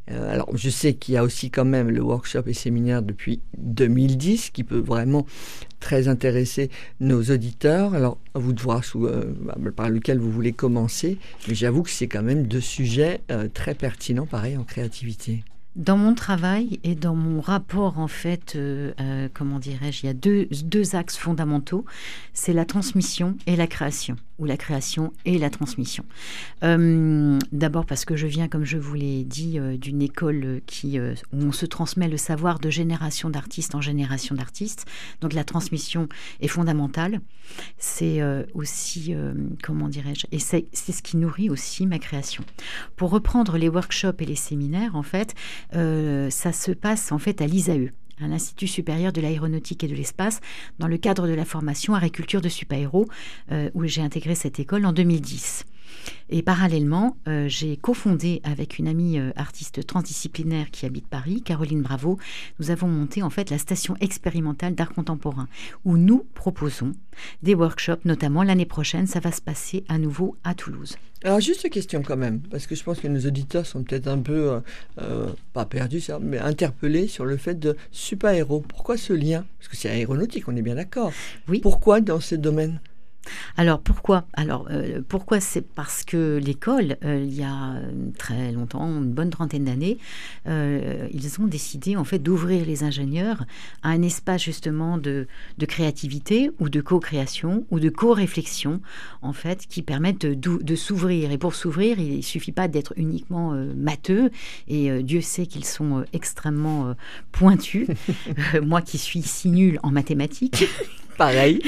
Euh, 0.09 0.33
alors, 0.33 0.49
je 0.55 0.69
sais 0.69 0.93
qu'il 0.93 1.15
y 1.15 1.17
a 1.17 1.23
aussi 1.23 1.49
quand 1.49 1.65
même 1.65 1.89
le 1.89 2.01
workshop 2.01 2.43
et 2.47 2.53
séminaire 2.53 3.01
depuis 3.01 3.41
2010 3.57 4.51
qui 4.51 4.63
peut 4.63 4.79
vraiment 4.79 5.25
très 5.79 6.07
intéresser 6.07 6.69
nos 6.99 7.21
auditeurs. 7.23 7.93
Alors, 7.93 8.17
à 8.33 8.39
vous 8.39 8.53
de 8.53 8.61
voir 8.61 8.83
euh, 8.95 9.33
bah, 9.41 9.57
par 9.75 9.89
lequel 9.89 10.17
vous 10.19 10.31
voulez 10.31 10.53
commencer, 10.53 11.17
mais 11.47 11.55
j'avoue 11.55 11.83
que 11.83 11.89
c'est 11.89 12.07
quand 12.07 12.23
même 12.23 12.47
deux 12.47 12.61
sujets 12.61 13.21
euh, 13.31 13.49
très 13.53 13.75
pertinents, 13.75 14.25
pareil, 14.25 14.55
en 14.55 14.63
créativité. 14.63 15.43
Dans 15.77 15.95
mon 15.95 16.15
travail 16.15 16.79
et 16.83 16.95
dans 16.95 17.13
mon 17.13 17.39
rapport, 17.39 17.99
en 17.99 18.07
fait, 18.07 18.55
euh, 18.55 18.93
euh, 18.99 19.29
comment 19.31 19.59
dirais-je, 19.59 20.01
il 20.01 20.05
y 20.07 20.09
a 20.09 20.13
deux, 20.15 20.47
deux 20.63 20.95
axes 20.95 21.17
fondamentaux. 21.17 21.85
C'est 22.33 22.51
la 22.51 22.65
transmission 22.65 23.37
et 23.45 23.55
la 23.55 23.67
création, 23.67 24.15
ou 24.39 24.45
la 24.45 24.57
création 24.57 25.13
et 25.25 25.37
la 25.37 25.51
transmission. 25.51 26.03
Euh, 26.63 27.37
d'abord 27.51 27.85
parce 27.85 28.05
que 28.05 28.15
je 28.15 28.25
viens, 28.25 28.47
comme 28.47 28.65
je 28.65 28.79
vous 28.79 28.95
l'ai 28.95 29.23
dit, 29.23 29.59
d'une 29.77 30.01
école 30.01 30.61
qui, 30.65 30.99
où 30.99 31.13
on 31.31 31.51
se 31.51 31.67
transmet 31.67 32.07
le 32.07 32.17
savoir 32.17 32.57
de 32.57 32.71
génération 32.71 33.29
d'artistes 33.29 33.75
en 33.75 33.81
génération 33.81 34.33
d'artistes. 34.33 34.87
Donc 35.21 35.33
la 35.33 35.43
transmission 35.43 36.09
est 36.41 36.47
fondamentale. 36.47 37.21
C'est 37.77 38.21
aussi, 38.55 39.15
comment 39.63 39.87
dirais-je, 39.87 40.25
et 40.31 40.39
c'est 40.39 40.67
ce 40.73 41.01
qui 41.01 41.17
nourrit 41.17 41.49
aussi 41.49 41.85
ma 41.85 41.99
création. 41.99 42.43
Pour 42.95 43.11
reprendre 43.11 43.57
les 43.57 43.69
workshops 43.69 44.19
et 44.19 44.25
les 44.25 44.35
séminaires, 44.35 44.95
en 44.95 45.03
fait, 45.03 45.33
euh, 45.75 46.29
ça 46.29 46.51
se 46.51 46.71
passe 46.71 47.11
en 47.11 47.19
fait 47.19 47.41
à 47.41 47.47
l'ISAE, 47.47 47.91
à 48.21 48.27
l'Institut 48.27 48.67
supérieur 48.67 49.11
de 49.11 49.21
l'aéronautique 49.21 49.83
et 49.83 49.87
de 49.87 49.95
l'espace, 49.95 50.39
dans 50.79 50.87
le 50.87 50.97
cadre 50.97 51.27
de 51.27 51.33
la 51.33 51.45
formation 51.45 51.93
agriculture 51.93 52.41
de 52.41 52.49
super-héros, 52.49 53.07
euh, 53.51 53.69
où 53.73 53.85
j'ai 53.85 54.01
intégré 54.01 54.35
cette 54.35 54.59
école 54.59 54.85
en 54.85 54.93
2010. 54.93 55.65
Et 56.29 56.41
parallèlement, 56.41 57.15
euh, 57.27 57.47
j'ai 57.47 57.77
cofondé 57.77 58.41
avec 58.43 58.79
une 58.79 58.87
amie 58.87 59.17
euh, 59.17 59.31
artiste 59.35 59.85
transdisciplinaire 59.85 60.71
qui 60.71 60.85
habite 60.85 61.07
Paris, 61.07 61.41
Caroline 61.41 61.81
Bravo, 61.81 62.17
nous 62.59 62.71
avons 62.71 62.87
monté 62.87 63.23
en 63.23 63.29
fait 63.29 63.49
la 63.49 63.57
station 63.57 63.95
expérimentale 64.01 64.75
d'art 64.75 64.93
contemporain, 64.93 65.47
où 65.85 65.97
nous 65.97 66.25
proposons 66.33 66.91
des 67.43 67.55
workshops, 67.55 68.05
notamment 68.05 68.43
l'année 68.43 68.65
prochaine, 68.65 69.07
ça 69.07 69.19
va 69.19 69.31
se 69.31 69.41
passer 69.41 69.83
à 69.87 69.97
nouveau 69.97 70.35
à 70.43 70.53
Toulouse. 70.53 70.97
Alors 71.23 71.39
juste 71.39 71.63
une 71.63 71.71
question 71.71 72.03
quand 72.03 72.17
même, 72.17 72.41
parce 72.41 72.67
que 72.67 72.75
je 72.75 72.83
pense 72.83 72.99
que 72.99 73.07
nos 73.07 73.19
auditeurs 73.21 73.65
sont 73.65 73.83
peut-être 73.83 74.07
un 74.07 74.19
peu, 74.19 74.61
euh, 75.01 75.27
pas 75.53 75.65
perdus, 75.65 76.03
mais 76.21 76.37
interpellés 76.37 77.07
sur 77.07 77.25
le 77.25 77.37
fait 77.37 77.55
de 77.55 77.75
super-héros. 77.91 78.63
Pourquoi 78.67 78.97
ce 78.97 79.13
lien? 79.13 79.45
Parce 79.57 79.69
que 79.69 79.77
c'est 79.77 79.89
aéronautique, 79.89 80.47
on 80.47 80.55
est 80.55 80.61
bien 80.61 80.75
d'accord. 80.75 81.11
Oui. 81.47 81.59
Pourquoi 81.59 82.01
dans 82.01 82.19
ce 82.19 82.35
domaine? 82.35 82.79
Alors 83.59 83.81
pourquoi? 83.81 84.25
Alors 84.33 84.67
euh, 84.69 85.01
pourquoi? 85.07 85.39
C'est 85.39 85.63
parce 85.63 86.03
que 86.03 86.37
l'école, 86.37 86.97
euh, 87.03 87.25
il 87.27 87.33
y 87.33 87.41
a 87.41 87.81
très 88.15 88.51
longtemps, 88.51 88.87
une 88.87 89.11
bonne 89.11 89.31
trentaine 89.31 89.63
d'années, 89.63 89.97
euh, 90.47 91.07
ils 91.11 91.41
ont 91.41 91.47
décidé 91.47 91.95
en 91.95 92.03
fait 92.03 92.19
d'ouvrir 92.19 92.67
les 92.67 92.83
ingénieurs 92.83 93.45
à 93.81 93.89
un 93.89 94.03
espace 94.03 94.43
justement 94.43 94.99
de, 94.99 95.27
de 95.57 95.65
créativité 95.65 96.51
ou 96.59 96.69
de 96.69 96.81
co-création 96.81 97.65
ou 97.71 97.79
de 97.79 97.89
co-réflexion 97.89 98.79
en 99.23 99.33
fait 99.33 99.65
qui 99.65 99.81
permettent 99.81 100.27
de, 100.27 100.61
de 100.61 100.75
s'ouvrir. 100.75 101.31
Et 101.31 101.39
pour 101.39 101.55
s'ouvrir, 101.55 101.99
il 101.99 102.23
suffit 102.23 102.51
pas 102.51 102.67
d'être 102.67 102.93
uniquement 102.95 103.53
matheux. 103.75 104.29
Et 104.67 105.01
Dieu 105.01 105.21
sait 105.21 105.47
qu'ils 105.47 105.65
sont 105.65 106.05
extrêmement 106.13 106.93
pointus. 107.31 107.87
Moi 108.61 108.83
qui 108.83 108.99
suis 108.99 109.23
si 109.23 109.49
nulle 109.49 109.79
en 109.81 109.89
mathématiques. 109.89 110.65
Pareil. 111.17 111.61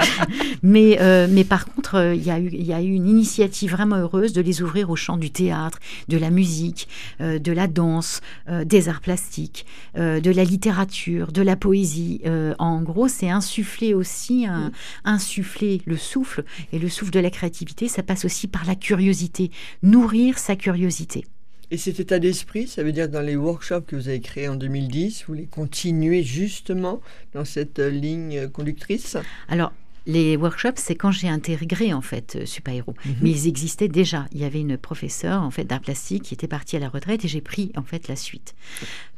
mais, 0.62 0.98
euh, 1.00 1.26
mais 1.30 1.44
par 1.44 1.64
contre, 1.64 1.94
euh, 1.94 2.14
il 2.14 2.22
y, 2.22 2.30
a 2.30 2.38
eu, 2.38 2.50
y 2.50 2.72
a 2.74 2.82
eu 2.82 2.92
une 2.92 3.08
initiative 3.08 3.72
vraiment 3.72 3.96
heureuse 3.96 4.34
de 4.34 4.42
les 4.42 4.60
ouvrir 4.62 4.90
au 4.90 4.96
champ 4.96 5.16
du 5.16 5.30
théâtre, 5.30 5.78
de 6.08 6.18
la 6.18 6.30
musique, 6.30 6.88
euh, 7.20 7.38
de 7.38 7.52
la 7.52 7.66
danse, 7.66 8.20
des 8.64 8.88
arts 8.88 9.00
plastiques, 9.00 9.66
de 9.94 10.30
la 10.30 10.44
littérature, 10.44 11.32
de 11.32 11.42
la 11.42 11.56
poésie. 11.56 12.20
en 12.58 12.82
gros, 12.82 13.08
c'est 13.08 13.30
insuffler 13.30 13.94
aussi, 13.94 14.46
un, 14.46 14.72
insuffler 15.04 15.80
le 15.86 15.96
souffle. 15.96 16.44
Et 16.72 16.78
le 16.78 16.88
souffle 16.88 17.12
de 17.12 17.20
la 17.20 17.30
créativité, 17.30 17.88
ça 17.88 18.02
passe 18.02 18.24
aussi 18.24 18.48
par 18.48 18.64
la 18.66 18.74
curiosité, 18.74 19.50
nourrir 19.82 20.38
sa 20.38 20.56
curiosité. 20.56 21.24
Et 21.72 21.78
cet 21.78 22.00
état 22.00 22.18
d'esprit, 22.18 22.66
ça 22.68 22.82
veut 22.82 22.92
dire 22.92 23.08
dans 23.08 23.22
les 23.22 23.34
workshops 23.34 23.86
que 23.86 23.96
vous 23.96 24.08
avez 24.08 24.20
créés 24.20 24.46
en 24.46 24.56
2010, 24.56 25.24
vous 25.26 25.32
les 25.32 25.46
continuez 25.46 26.22
justement 26.22 27.00
dans 27.32 27.46
cette 27.46 27.78
ligne 27.78 28.46
conductrice? 28.48 29.16
Alors, 29.48 29.72
les 30.06 30.36
workshops, 30.36 30.76
c'est 30.76 30.94
quand 30.94 31.10
j'ai 31.10 31.28
intégré 31.28 31.92
en 31.92 32.00
fait 32.00 32.36
euh, 32.36 32.46
Super 32.46 32.74
Héros. 32.74 32.94
Mhm. 33.04 33.14
Mais 33.22 33.30
ils 33.30 33.48
existaient 33.48 33.88
déjà. 33.88 34.26
Il 34.32 34.40
y 34.40 34.44
avait 34.44 34.60
une 34.60 34.76
professeure 34.76 35.42
en 35.42 35.50
fait 35.50 35.64
d'art 35.64 35.80
plastique 35.80 36.24
qui 36.24 36.34
était 36.34 36.48
partie 36.48 36.76
à 36.76 36.78
la 36.78 36.88
retraite 36.88 37.24
et 37.24 37.28
j'ai 37.28 37.40
pris 37.40 37.72
en 37.76 37.82
fait 37.82 38.08
la 38.08 38.16
suite. 38.16 38.54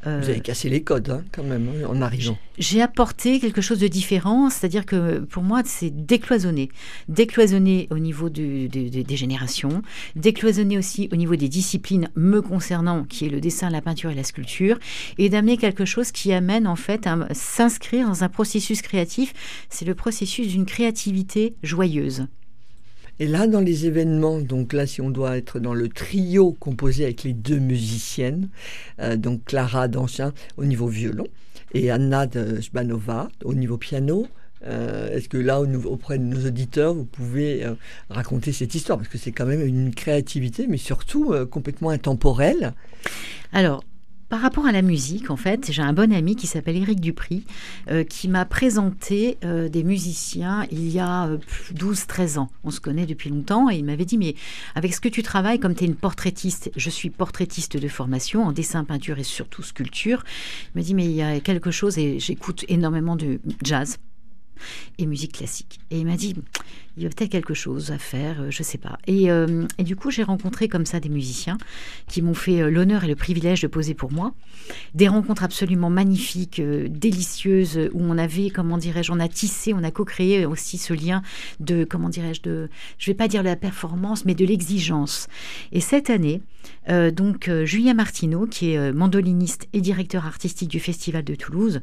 Euh, 0.06 0.20
Vous 0.22 0.28
avez 0.28 0.40
cassé 0.40 0.68
les 0.68 0.82
codes 0.82 1.08
hein, 1.10 1.24
quand 1.32 1.44
même 1.44 1.68
hein, 1.68 1.86
en 1.88 2.02
arrivant. 2.02 2.36
J'ai 2.58 2.82
apporté 2.82 3.40
quelque 3.40 3.62
chose 3.62 3.78
de 3.78 3.88
différent, 3.88 4.50
c'est-à-dire 4.50 4.84
que 4.84 5.20
pour 5.20 5.42
moi 5.42 5.62
c'est 5.64 5.90
décloisonner, 5.90 6.68
décloisonner 7.08 7.88
au 7.90 7.98
niveau 7.98 8.28
des 8.28 9.16
générations, 9.16 9.82
décloisonner 10.14 10.76
aussi 10.78 11.08
au 11.12 11.16
niveau 11.16 11.36
des 11.36 11.48
disciplines 11.48 12.08
me 12.16 12.42
concernant, 12.42 13.04
qui 13.04 13.26
est 13.26 13.28
le 13.28 13.40
dessin, 13.40 13.70
la 13.70 13.80
peinture 13.80 14.10
et 14.10 14.14
la 14.14 14.24
sculpture, 14.24 14.78
et 15.18 15.28
d'amener 15.28 15.56
quelque 15.56 15.84
chose 15.84 16.12
qui 16.12 16.32
amène 16.32 16.66
en 16.66 16.76
fait 16.76 17.06
à 17.06 17.26
s'inscrire 17.32 18.06
dans 18.06 18.24
un 18.24 18.28
processus 18.28 18.82
créatif. 18.82 19.32
C'est 19.70 19.84
le 19.84 19.94
processus 19.94 20.48
d'une 20.48 20.66
créativité 20.74 21.54
joyeuse. 21.62 22.26
Et 23.20 23.28
là, 23.28 23.46
dans 23.46 23.60
les 23.60 23.86
événements, 23.86 24.40
donc 24.40 24.72
là, 24.72 24.88
si 24.88 25.00
on 25.00 25.08
doit 25.08 25.36
être 25.36 25.60
dans 25.60 25.72
le 25.72 25.88
trio 25.88 26.50
composé 26.58 27.04
avec 27.04 27.22
les 27.22 27.32
deux 27.32 27.60
musiciennes, 27.60 28.48
euh, 28.98 29.14
donc 29.14 29.44
Clara 29.44 29.86
Danchin 29.86 30.32
au 30.56 30.64
niveau 30.64 30.88
violon 30.88 31.28
et 31.74 31.92
Anna 31.92 32.26
de 32.26 32.60
Sbanova 32.60 33.28
au 33.44 33.54
niveau 33.54 33.78
piano, 33.78 34.26
euh, 34.66 35.14
Est-ce 35.14 35.28
que 35.28 35.36
là, 35.36 35.60
auprès 35.60 36.18
de 36.18 36.24
nos 36.24 36.44
auditeurs, 36.44 36.92
vous 36.92 37.04
pouvez 37.04 37.64
euh, 37.64 37.74
raconter 38.10 38.50
cette 38.50 38.74
histoire? 38.74 38.98
Parce 38.98 39.10
que 39.10 39.18
c'est 39.18 39.30
quand 39.30 39.46
même 39.46 39.64
une 39.64 39.94
créativité, 39.94 40.66
mais 40.66 40.78
surtout 40.78 41.34
complètement 41.52 41.90
intemporelle. 41.90 42.72
Alors, 43.52 43.84
par 44.34 44.40
rapport 44.40 44.66
à 44.66 44.72
la 44.72 44.82
musique, 44.82 45.30
en 45.30 45.36
fait, 45.36 45.70
j'ai 45.70 45.80
un 45.80 45.92
bon 45.92 46.12
ami 46.12 46.34
qui 46.34 46.48
s'appelle 46.48 46.76
Éric 46.76 46.98
Dupri, 46.98 47.44
euh, 47.88 48.02
qui 48.02 48.26
m'a 48.26 48.44
présenté 48.44 49.38
euh, 49.44 49.68
des 49.68 49.84
musiciens 49.84 50.66
il 50.72 50.88
y 50.88 50.98
a 50.98 51.30
12-13 51.72 52.38
euh, 52.38 52.40
ans. 52.40 52.50
On 52.64 52.72
se 52.72 52.80
connaît 52.80 53.06
depuis 53.06 53.30
longtemps 53.30 53.70
et 53.70 53.76
il 53.76 53.84
m'avait 53.84 54.04
dit, 54.04 54.18
mais 54.18 54.34
avec 54.74 54.92
ce 54.92 55.00
que 55.00 55.08
tu 55.08 55.22
travailles, 55.22 55.60
comme 55.60 55.76
tu 55.76 55.84
es 55.84 55.86
une 55.86 55.94
portraitiste, 55.94 56.72
je 56.74 56.90
suis 56.90 57.10
portraitiste 57.10 57.76
de 57.76 57.86
formation 57.86 58.42
en 58.42 58.50
dessin, 58.50 58.82
peinture 58.82 59.20
et 59.20 59.22
surtout 59.22 59.62
sculpture, 59.62 60.24
il 60.74 60.80
m'a 60.80 60.82
dit, 60.82 60.94
mais 60.94 61.04
il 61.04 61.12
y 61.12 61.22
a 61.22 61.38
quelque 61.38 61.70
chose 61.70 61.96
et 61.96 62.18
j'écoute 62.18 62.64
énormément 62.66 63.14
de 63.14 63.38
jazz 63.62 63.98
et 64.98 65.06
musique 65.06 65.34
classique. 65.34 65.78
Et 65.92 66.00
il 66.00 66.06
m'a 66.06 66.16
dit, 66.16 66.34
il 66.96 67.02
y 67.02 67.06
a 67.06 67.08
peut-être 67.08 67.30
quelque 67.30 67.54
chose 67.54 67.90
à 67.90 67.98
faire, 67.98 68.40
euh, 68.40 68.50
je 68.50 68.62
sais 68.62 68.78
pas. 68.78 68.98
Euh, 69.08 69.66
et, 69.78 69.84
du 69.84 69.96
coup, 69.96 70.10
j'ai 70.10 70.22
rencontré 70.22 70.68
comme 70.68 70.86
ça 70.86 71.00
des 71.00 71.08
musiciens 71.08 71.58
qui 72.06 72.22
m'ont 72.22 72.34
fait 72.34 72.62
euh, 72.62 72.70
l'honneur 72.70 73.04
et 73.04 73.08
le 73.08 73.16
privilège 73.16 73.62
de 73.62 73.66
poser 73.66 73.94
pour 73.94 74.12
moi. 74.12 74.32
Des 74.94 75.08
rencontres 75.08 75.42
absolument 75.42 75.90
magnifiques, 75.90 76.60
délicieuses, 76.60 77.90
où 77.92 78.02
on 78.02 78.16
avait, 78.16 78.50
comment 78.50 78.78
dirais-je, 78.78 79.10
on 79.12 79.20
a 79.20 79.28
tissé, 79.28 79.74
on 79.74 79.82
a 79.82 79.90
co-créé 79.90 80.46
aussi 80.46 80.78
ce 80.78 80.94
lien 80.94 81.22
de, 81.60 81.84
comment 81.84 82.08
dirais-je, 82.08 82.42
de, 82.42 82.70
je 82.98 83.10
vais 83.10 83.14
pas 83.14 83.28
dire 83.28 83.42
la 83.42 83.56
performance, 83.56 84.24
mais 84.24 84.34
de 84.34 84.46
l'exigence. 84.46 85.28
Et 85.72 85.80
cette 85.80 86.08
année, 86.08 86.40
donc 86.88 87.50
Julien 87.64 87.92
Martineau, 87.92 88.46
qui 88.46 88.72
est 88.72 88.92
mandoliniste 88.92 89.68
et 89.74 89.82
directeur 89.82 90.24
artistique 90.24 90.70
du 90.70 90.80
Festival 90.80 91.24
de 91.24 91.34
Toulouse, 91.34 91.80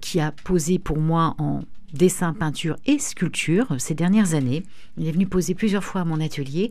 qui 0.00 0.20
a 0.20 0.32
posé 0.32 0.80
pour 0.80 0.98
moi 0.98 1.36
en 1.38 1.62
dessin, 1.94 2.32
peinture 2.32 2.76
et 2.86 2.98
sculpture 2.98 3.74
ces 3.78 3.94
dernières 3.94 4.34
années. 4.34 4.64
Il 4.98 5.08
est 5.08 5.12
venu 5.12 5.26
poser 5.26 5.54
plusieurs 5.54 5.82
fois 5.82 6.02
à 6.02 6.04
mon 6.04 6.20
atelier. 6.20 6.70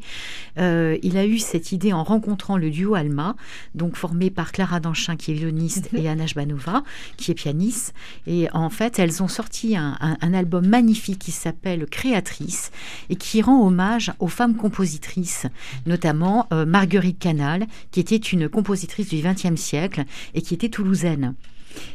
Euh, 0.57 0.97
il 1.03 1.17
a 1.17 1.25
eu 1.25 1.39
cette 1.39 1.71
idée 1.71 1.93
en 1.93 2.03
rencontrant 2.03 2.57
le 2.57 2.69
duo 2.69 2.95
Alma, 2.95 3.35
donc 3.75 3.95
formé 3.95 4.29
par 4.29 4.51
Clara 4.51 4.79
Danchin 4.79 5.15
qui 5.15 5.31
est 5.31 5.33
violoniste 5.33 5.89
et 5.93 6.07
Anna 6.07 6.25
Jbanova 6.25 6.83
qui 7.17 7.31
est 7.31 7.35
pianiste. 7.35 7.93
Et 8.27 8.47
en 8.53 8.69
fait, 8.69 8.99
elles 8.99 9.23
ont 9.23 9.27
sorti 9.27 9.75
un, 9.75 9.93
album 10.33 10.67
magnifique 10.67 11.19
qui 11.19 11.31
s'appelle 11.31 11.85
Créatrice 11.85 12.71
et 13.09 13.15
qui 13.15 13.41
rend 13.41 13.65
hommage 13.65 14.11
aux 14.19 14.27
femmes 14.27 14.55
compositrices, 14.55 15.45
notamment 15.85 16.47
euh, 16.51 16.65
Marguerite 16.65 17.19
Canal, 17.19 17.67
qui 17.91 17.99
était 17.99 18.15
une 18.15 18.49
compositrice 18.49 19.09
du 19.09 19.21
XXe 19.21 19.59
siècle 19.59 20.05
et 20.33 20.41
qui 20.41 20.53
était 20.53 20.69
toulousaine. 20.69 21.35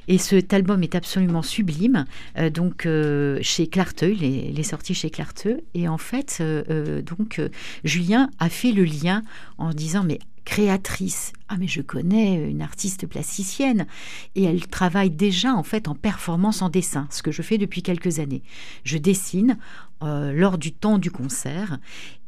Et 0.08 0.18
cet 0.18 0.52
album 0.52 0.82
est 0.82 0.94
absolument 0.94 1.42
sublime. 1.42 2.04
Euh, 2.36 2.50
donc 2.50 2.86
euh, 2.86 3.38
chez 3.42 3.66
Clarteux, 3.66 4.12
il 4.12 4.58
est, 4.58 4.62
sorti 4.62 4.94
chez 4.94 5.10
Clarteux. 5.10 5.60
Et 5.74 5.88
en 5.88 5.98
fait, 5.98 6.38
euh, 6.40 7.02
donc 7.02 7.40
Julien 7.84 8.30
a 8.38 8.48
fait 8.48 8.72
le 8.72 8.84
lien 8.84 9.22
en 9.58 9.72
disant 9.72 10.04
mais 10.04 10.18
créatrice. 10.44 11.32
Ah 11.48 11.56
mais 11.58 11.68
je 11.68 11.82
connais 11.82 12.48
une 12.50 12.62
artiste 12.62 13.06
plasticienne 13.06 13.86
et 14.34 14.44
elle 14.44 14.66
travaille 14.66 15.10
déjà 15.10 15.54
en 15.54 15.62
fait 15.62 15.88
en 15.88 15.94
performance 15.94 16.62
en 16.62 16.70
dessin, 16.70 17.06
ce 17.10 17.22
que 17.22 17.32
je 17.32 17.42
fais 17.42 17.58
depuis 17.58 17.82
quelques 17.82 18.18
années. 18.18 18.42
Je 18.82 18.96
dessine 18.96 19.58
euh, 20.02 20.32
lors 20.32 20.58
du 20.58 20.72
temps 20.72 20.98
du 20.98 21.10
concert. 21.10 21.78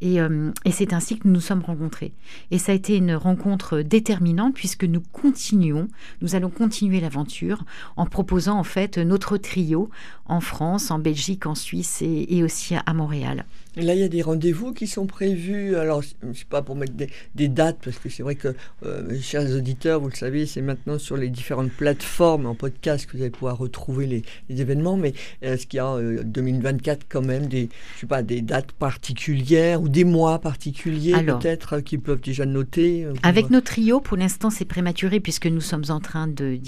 Euh, 0.02 0.50
et, 0.64 0.72
c'est 0.72 0.92
ainsi 0.92 1.18
que 1.18 1.28
nous 1.28 1.34
nous 1.34 1.40
sommes 1.40 1.62
rencontrés. 1.62 2.12
Et 2.50 2.58
ça 2.58 2.72
a 2.72 2.74
été 2.74 2.96
une 2.96 3.14
rencontre 3.14 3.82
déterminante 3.82 4.54
puisque 4.54 4.84
nous 4.84 5.02
continuons, 5.12 5.88
nous 6.22 6.34
allons 6.34 6.50
continuer 6.50 7.00
l'aventure 7.00 7.64
en 7.96 8.06
proposant 8.06 8.58
en 8.58 8.64
fait 8.64 8.98
notre 8.98 9.36
trio 9.36 9.90
en 10.24 10.40
France, 10.40 10.90
en 10.90 10.98
Belgique, 10.98 11.46
en 11.46 11.54
Suisse 11.54 12.02
et, 12.02 12.42
aussi 12.42 12.74
à 12.74 12.94
Montréal. 12.94 13.44
Et 13.76 13.82
là, 13.82 13.94
il 13.94 14.00
y 14.00 14.04
a 14.04 14.08
des 14.08 14.22
rendez-vous 14.22 14.72
qui 14.72 14.86
sont 14.86 15.06
prévus. 15.06 15.76
Alors, 15.76 16.02
je 16.02 16.26
ne 16.26 16.32
sais 16.32 16.44
pas 16.48 16.62
pour 16.62 16.76
mettre 16.76 16.92
des, 17.34 17.48
dates, 17.48 17.78
parce 17.84 17.98
que 17.98 18.08
c'est 18.08 18.22
vrai 18.22 18.36
que, 18.36 18.54
euh, 18.84 19.20
chers 19.20 19.48
auditeurs, 19.54 20.00
vous 20.00 20.08
le 20.08 20.14
savez, 20.14 20.46
c'est 20.46 20.62
maintenant 20.62 20.98
sur 20.98 21.16
les 21.16 21.28
différentes 21.28 21.72
plateformes 21.72 22.46
en 22.46 22.54
podcast 22.54 23.06
que 23.06 23.16
vous 23.16 23.22
allez 23.22 23.30
pouvoir 23.30 23.58
retrouver 23.58 24.06
les, 24.06 24.22
événements. 24.48 24.96
Mais 24.96 25.14
est-ce 25.42 25.66
qu'il 25.66 25.78
y 25.78 25.80
a 25.80 25.98
2024 26.22 27.06
quand 27.08 27.22
même 27.22 27.46
des 27.46 27.59
je 27.94 28.00
sais 28.00 28.06
pas, 28.06 28.22
des 28.22 28.40
dates 28.40 28.72
particulières 28.72 29.82
ou 29.82 29.88
des 29.88 30.04
mois 30.04 30.38
particuliers 30.38 31.12
peut-être 31.12 31.74
euh, 31.74 31.80
qui 31.80 31.98
peuvent 31.98 32.20
déjà 32.20 32.46
noter 32.46 33.04
euh, 33.04 33.12
Avec 33.22 33.50
nos 33.50 33.60
trios, 33.60 34.00
pour 34.00 34.16
l'instant, 34.16 34.50
c'est 34.50 34.64
prématuré 34.64 35.20
puisque 35.20 35.46
nous 35.46 35.60
sommes 35.60 35.84
en 35.88 36.00
train 36.00 36.26
de 36.26 36.58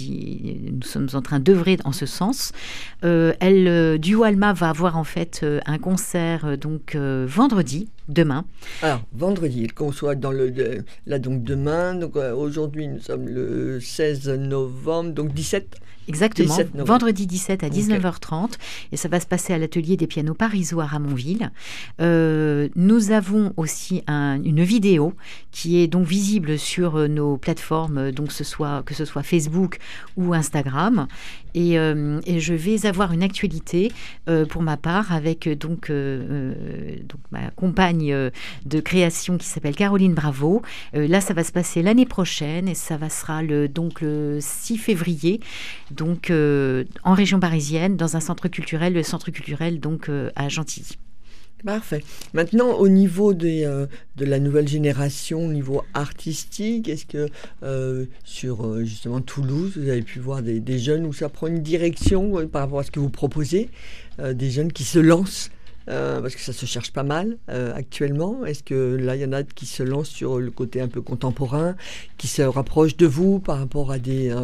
nous 0.73 0.83
sommes 0.83 1.09
en 1.15 1.23
train 1.23 1.41
d'œuvrer 1.41 1.79
en 1.85 1.93
ce 1.93 2.07
sens. 2.07 2.53
Euh, 3.05 3.33
elle, 3.41 3.99
Duo 3.99 4.25
Alma 4.25 4.53
va 4.53 4.71
avoir 4.71 4.97
en 4.97 5.05
fait 5.05 5.45
un 5.67 5.79
concert 5.79 6.59
donc 6.59 6.97
vendredi 6.97 7.89
demain. 8.09 8.45
Alors, 8.83 9.03
vendredi, 9.13 9.69
qu'on 9.69 9.93
soit 9.93 10.15
dans 10.15 10.33
le. 10.33 10.53
Là, 11.07 11.19
donc 11.19 11.43
demain, 11.43 11.95
donc 11.95 12.17
aujourd'hui, 12.17 12.89
nous 12.89 13.01
sommes 13.01 13.29
le 13.29 13.81
16 13.81 14.29
novembre, 14.29 15.13
donc 15.13 15.33
17 15.33 15.81
Exactement, 16.09 16.57
vendredi 16.75 17.27
17 17.27 17.63
à 17.63 17.69
19h30, 17.69 18.55
et 18.91 18.97
ça 18.97 19.09
va 19.09 19.21
se 19.21 19.27
passer 19.27 19.53
à 19.53 19.59
l'atelier 19.59 19.97
des 19.97 20.09
pianos 20.09 20.35
parisois 20.35 20.85
à 20.85 20.87
Ramonville. 20.87 21.53
Euh, 22.01 22.69
nous 22.75 23.13
avons 23.13 23.53
aussi 23.57 24.03
une 24.09 24.63
vidéo 24.63 25.15
qui 25.53 25.79
est 25.79 25.87
donc 25.87 26.07
visible 26.07 26.59
sur 26.59 26.97
euh, 26.97 27.07
nos 27.07 27.37
plateformes, 27.37 28.11
donc 28.11 28.33
ce 28.33 28.43
soit, 28.43 28.83
que 28.85 28.95
ce 28.95 29.05
soit 29.05 29.23
Facebook 29.23 29.79
ou 30.17 30.35
Instagram. 30.35 31.07
Et, 31.55 31.79
euh, 31.79 32.21
je 32.27 32.55
vais 32.55 32.87
avoir 32.87 33.13
une 33.13 33.23
actualité 33.23 33.93
pour 34.49 34.63
ma 34.63 34.77
part 34.77 35.13
avec 35.13 35.49
donc, 35.49 35.91
donc 35.91 37.21
ma 37.31 37.51
compagne 37.51 38.31
de 38.65 38.81
création 38.81 39.39
qui 39.39 39.47
s'appelle 39.47 39.77
Caroline 39.77 40.15
Bravo. 40.15 40.63
là, 40.93 41.21
ça 41.21 41.35
va 41.35 41.45
se 41.45 41.53
passer 41.53 41.83
l'année 41.83 42.07
prochaine 42.07 42.69
et 42.69 42.75
ça 42.75 42.99
sera 43.09 43.43
le, 43.43 43.69
donc 43.69 44.01
le 44.01 44.39
6 44.41 44.79
février 44.79 45.41
donc 45.91 46.31
euh, 46.31 46.85
en 47.05 47.15
région 47.15 47.41
parisienne, 47.41 47.97
dans 47.97 48.17
un 48.17 48.21
centre 48.21 48.49
culturel, 48.49 48.93
le 48.95 49.03
centre 49.03 49.31
culturel 49.31 49.81
donc 49.81 50.09
euh, 50.09 50.31
à 50.37 50.49
Gentilly. 50.49 50.99
Parfait. 51.65 52.03
Maintenant, 52.35 52.73
au 52.73 52.89
niveau 52.89 53.35
des, 53.35 53.65
euh, 53.65 53.87
de 54.17 54.25
la 54.25 54.41
nouvelle 54.41 54.67
génération, 54.67 55.47
au 55.47 55.53
niveau 55.53 55.83
artistique, 55.95 56.89
est-ce 56.89 57.07
que 57.07 57.29
euh, 57.63 58.07
sur 58.25 58.67
euh, 58.67 58.83
justement 58.83 59.21
Toulouse, 59.21 59.75
vous 59.77 59.89
avez 59.89 60.03
pu 60.03 60.19
voir 60.19 60.43
des, 60.43 60.79
jeunes 60.79 61.07
où 61.07 61.13
ça 61.13 61.29
prend 61.29 61.47
une 61.47 61.63
direction 61.63 62.49
par 62.49 62.63
rapport 62.63 62.81
à 62.81 62.83
ce 62.83 62.91
que 62.91 62.99
vous 62.99 63.11
proposez, 63.11 63.69
des 64.19 64.51
jeunes 64.51 64.73
qui 64.73 64.85
se 64.85 64.99
lancent 64.99 65.51
parce 65.87 66.35
que 66.35 66.41
ça 66.41 66.53
se 66.53 66.65
cherche 66.67 66.93
pas 66.93 67.03
mal 67.03 67.37
actuellement? 67.49 68.45
Est-ce 68.45 68.63
que 68.63 68.97
là, 68.97 69.17
il 69.17 69.23
y 69.23 69.25
en 69.25 69.33
a 69.33 69.43
qui 69.43 69.67
se 69.67 69.83
lancent 69.83 70.09
sur 70.09 70.39
le 70.39 70.51
côté 70.51 70.81
un 70.81 70.89
peu 70.89 71.03
contemporain, 71.03 71.77
qui 72.19 72.27
se 72.27 72.43
rapprochent 72.43 72.97
de 72.97 73.07
vous 73.07 73.39
par 73.39 73.59
rapport 73.59 73.93
à 73.93 73.99
des 73.99 74.35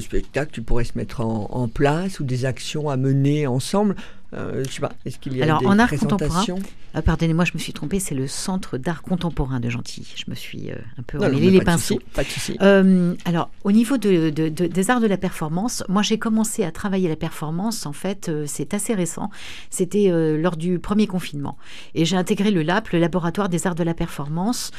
spectacles 0.00 0.52
qui 0.52 0.60
pourraient 0.60 0.84
se 0.84 0.96
mettre 0.96 1.20
en, 1.20 1.68
place 1.68 2.18
ou 2.20 2.24
des 2.24 2.44
actions 2.44 2.88
à 2.88 2.96
mener 2.96 3.46
ensemble? 3.46 3.94
Euh, 4.34 4.64
je 4.66 4.72
sais 4.72 4.80
pas, 4.80 4.92
est-ce 5.04 5.18
qu'il 5.18 5.36
y 5.36 5.40
a 5.40 5.44
Alors, 5.44 5.60
des 5.60 5.66
en 5.66 5.78
art 5.78 5.86
présentations 5.86 6.58
euh, 6.96 7.02
Pardonnez-moi, 7.02 7.44
je 7.44 7.52
me 7.54 7.58
suis 7.58 7.72
trompée, 7.72 8.00
c'est 8.00 8.14
le 8.14 8.26
Centre 8.26 8.78
d'art 8.78 9.02
contemporain 9.02 9.60
de 9.60 9.70
Gentilly. 9.70 10.06
Je 10.16 10.24
me 10.28 10.34
suis 10.34 10.70
euh, 10.70 10.76
un 10.98 11.02
peu 11.02 11.18
emmêlé 11.18 11.50
les 11.50 11.60
pinceaux. 11.60 12.00
pas 12.14 12.24
de 12.24 12.28
souci. 12.28 12.56
Euh, 12.60 13.14
alors, 13.24 13.50
au 13.64 13.72
niveau 13.72 13.98
de, 13.98 14.30
de, 14.30 14.48
de, 14.48 14.66
des 14.66 14.90
arts 14.90 15.00
de 15.00 15.06
la 15.06 15.16
performance, 15.16 15.84
moi 15.88 16.02
j'ai 16.02 16.18
commencé 16.18 16.64
à 16.64 16.72
travailler 16.72 17.08
la 17.08 17.16
performance, 17.16 17.86
en 17.86 17.92
fait, 17.92 18.28
euh, 18.28 18.44
c'est 18.46 18.74
assez 18.74 18.94
récent. 18.94 19.30
C'était 19.70 20.10
lors 20.38 20.56
du 20.56 20.78
premier 20.78 21.06
confinement. 21.06 21.56
Et 21.94 22.04
j'ai 22.04 22.16
intégré 22.16 22.50
le 22.50 22.62
LAP, 22.62 22.90
le 22.90 22.98
Laboratoire 22.98 23.48
des 23.48 23.66
arts 23.66 23.74
de 23.74 23.82
la 23.82 23.94
performance, 23.94 24.70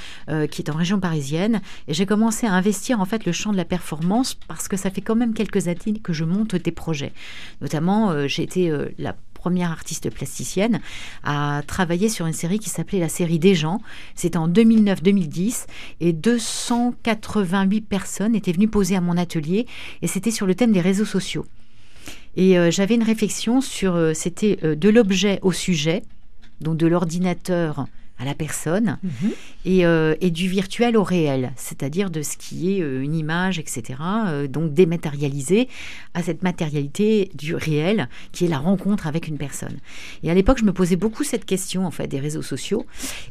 qui 0.51 0.61
est 0.61 0.69
en 0.69 0.73
région 0.73 0.99
parisienne. 0.99 1.61
Et 1.87 1.93
j'ai 1.93 2.05
commencé 2.05 2.47
à 2.47 2.53
investir, 2.53 2.99
en 2.99 3.05
fait, 3.05 3.25
le 3.25 3.31
champ 3.31 3.51
de 3.51 3.57
la 3.57 3.65
performance 3.65 4.33
parce 4.33 4.67
que 4.67 4.77
ça 4.77 4.89
fait 4.89 5.01
quand 5.01 5.15
même 5.15 5.33
quelques 5.33 5.67
années 5.67 5.99
que 6.01 6.13
je 6.13 6.23
monte 6.23 6.55
des 6.55 6.71
projets. 6.71 7.13
Notamment, 7.61 8.27
j'ai 8.27 8.43
été 8.43 8.71
la 8.97 9.15
première 9.47 9.71
artiste 9.71 10.09
plasticienne, 10.09 10.81
à 11.23 11.61
travailler 11.65 12.09
sur 12.09 12.25
une 12.25 12.33
série 12.33 12.59
qui 12.59 12.69
s'appelait 12.69 12.99
la 12.99 13.07
série 13.07 13.39
des 13.39 13.55
gens. 13.55 13.79
C'était 14.13 14.35
en 14.35 14.49
2009-2010 14.49 15.67
et 16.01 16.11
288 16.11 17.79
personnes 17.87 18.35
étaient 18.35 18.51
venues 18.51 18.67
poser 18.67 18.97
à 18.97 18.99
mon 18.99 19.15
atelier 19.15 19.65
et 20.01 20.07
c'était 20.07 20.31
sur 20.31 20.47
le 20.47 20.53
thème 20.53 20.73
des 20.73 20.81
réseaux 20.81 21.05
sociaux. 21.05 21.45
Et 22.35 22.59
euh, 22.59 22.71
j'avais 22.71 22.95
une 22.95 23.03
réflexion 23.03 23.61
sur, 23.61 23.95
euh, 23.95 24.13
c'était 24.13 24.59
euh, 24.65 24.75
de 24.75 24.89
l'objet 24.89 25.39
au 25.43 25.53
sujet, 25.53 26.03
donc 26.59 26.75
de 26.75 26.87
l'ordinateur 26.87 27.87
à 28.19 28.25
la 28.25 28.33
personne 28.33 28.97
Mhm. 29.03 29.31
et, 29.65 29.85
euh, 29.85 30.15
et 30.21 30.31
du 30.31 30.47
virtuel 30.47 30.97
au 30.97 31.03
réel, 31.03 31.51
c'est-à-dire 31.55 32.09
de 32.09 32.21
ce 32.21 32.35
qui 32.37 32.73
est 32.77 32.81
euh, 32.81 33.01
une 33.03 33.13
image, 33.15 33.59
etc. 33.59 33.99
euh, 34.27 34.47
donc 34.47 34.73
dématérialisé 34.73 35.67
à 36.13 36.23
cette 36.23 36.41
matérialité 36.43 37.29
du 37.35 37.55
réel 37.55 38.09
qui 38.31 38.45
est 38.45 38.47
la 38.47 38.57
rencontre 38.59 39.07
avec 39.07 39.27
une 39.27 39.37
personne. 39.37 39.77
Et 40.23 40.31
à 40.31 40.33
l'époque, 40.33 40.57
je 40.59 40.65
me 40.65 40.73
posais 40.73 40.95
beaucoup 40.95 41.23
cette 41.23 41.45
question 41.45 41.85
en 41.85 41.91
fait 41.91 42.07
des 42.07 42.19
réseaux 42.19 42.41
sociaux 42.41 42.85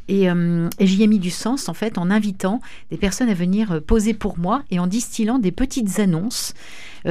et, 0.08 0.30
euh, 0.30 0.68
et 0.78 0.86
j'y 0.86 1.02
ai 1.02 1.06
mis 1.06 1.18
du 1.18 1.30
sens 1.30 1.68
en 1.68 1.74
fait 1.74 1.98
en 1.98 2.10
invitant 2.10 2.60
des 2.90 2.96
personnes 2.96 3.28
à 3.28 3.34
venir 3.34 3.80
poser 3.86 4.14
pour 4.14 4.38
moi 4.38 4.62
et 4.70 4.78
en 4.78 4.86
distillant 4.86 5.38
des 5.38 5.52
petites 5.52 5.98
annonces 5.98 6.54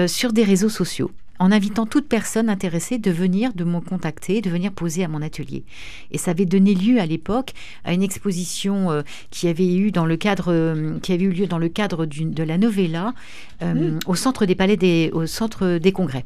sur 0.07 0.33
des 0.33 0.43
réseaux 0.43 0.67
sociaux 0.69 1.09
en 1.39 1.51
invitant 1.51 1.85
toute 1.85 2.07
personne 2.07 2.49
intéressée 2.49 2.97
de 2.97 3.11
venir, 3.11 3.53
de 3.53 3.63
me 3.63 3.79
contacter, 3.79 4.41
de 4.41 4.49
venir 4.49 4.71
poser 4.71 5.03
à 5.03 5.07
mon 5.07 5.21
atelier. 5.21 5.63
Et 6.11 6.17
ça 6.17 6.31
avait 6.31 6.45
donné 6.45 6.73
lieu 6.73 6.99
à 6.99 7.05
l'époque 7.05 7.53
à 7.83 7.93
une 7.93 8.03
exposition 8.03 8.91
euh, 8.91 9.01
qui 9.31 9.47
avait 9.47 9.75
eu 9.75 9.91
dans 9.91 10.05
le 10.05 10.17
cadre, 10.17 10.51
euh, 10.51 10.97
qui 10.99 11.13
avait 11.13 11.25
eu 11.25 11.31
lieu 11.31 11.47
dans 11.47 11.57
le 11.57 11.69
cadre 11.69 12.05
de 12.05 12.43
la 12.43 12.57
novella 12.57 13.13
euh, 13.61 13.73
Mmh. 13.75 13.99
au 14.05 14.15
centre 14.15 14.45
des 14.45 14.55
palais 14.55 14.77
des, 14.77 15.09
au 15.11 15.25
centre 15.25 15.77
des 15.77 15.91
congrès, 15.91 16.25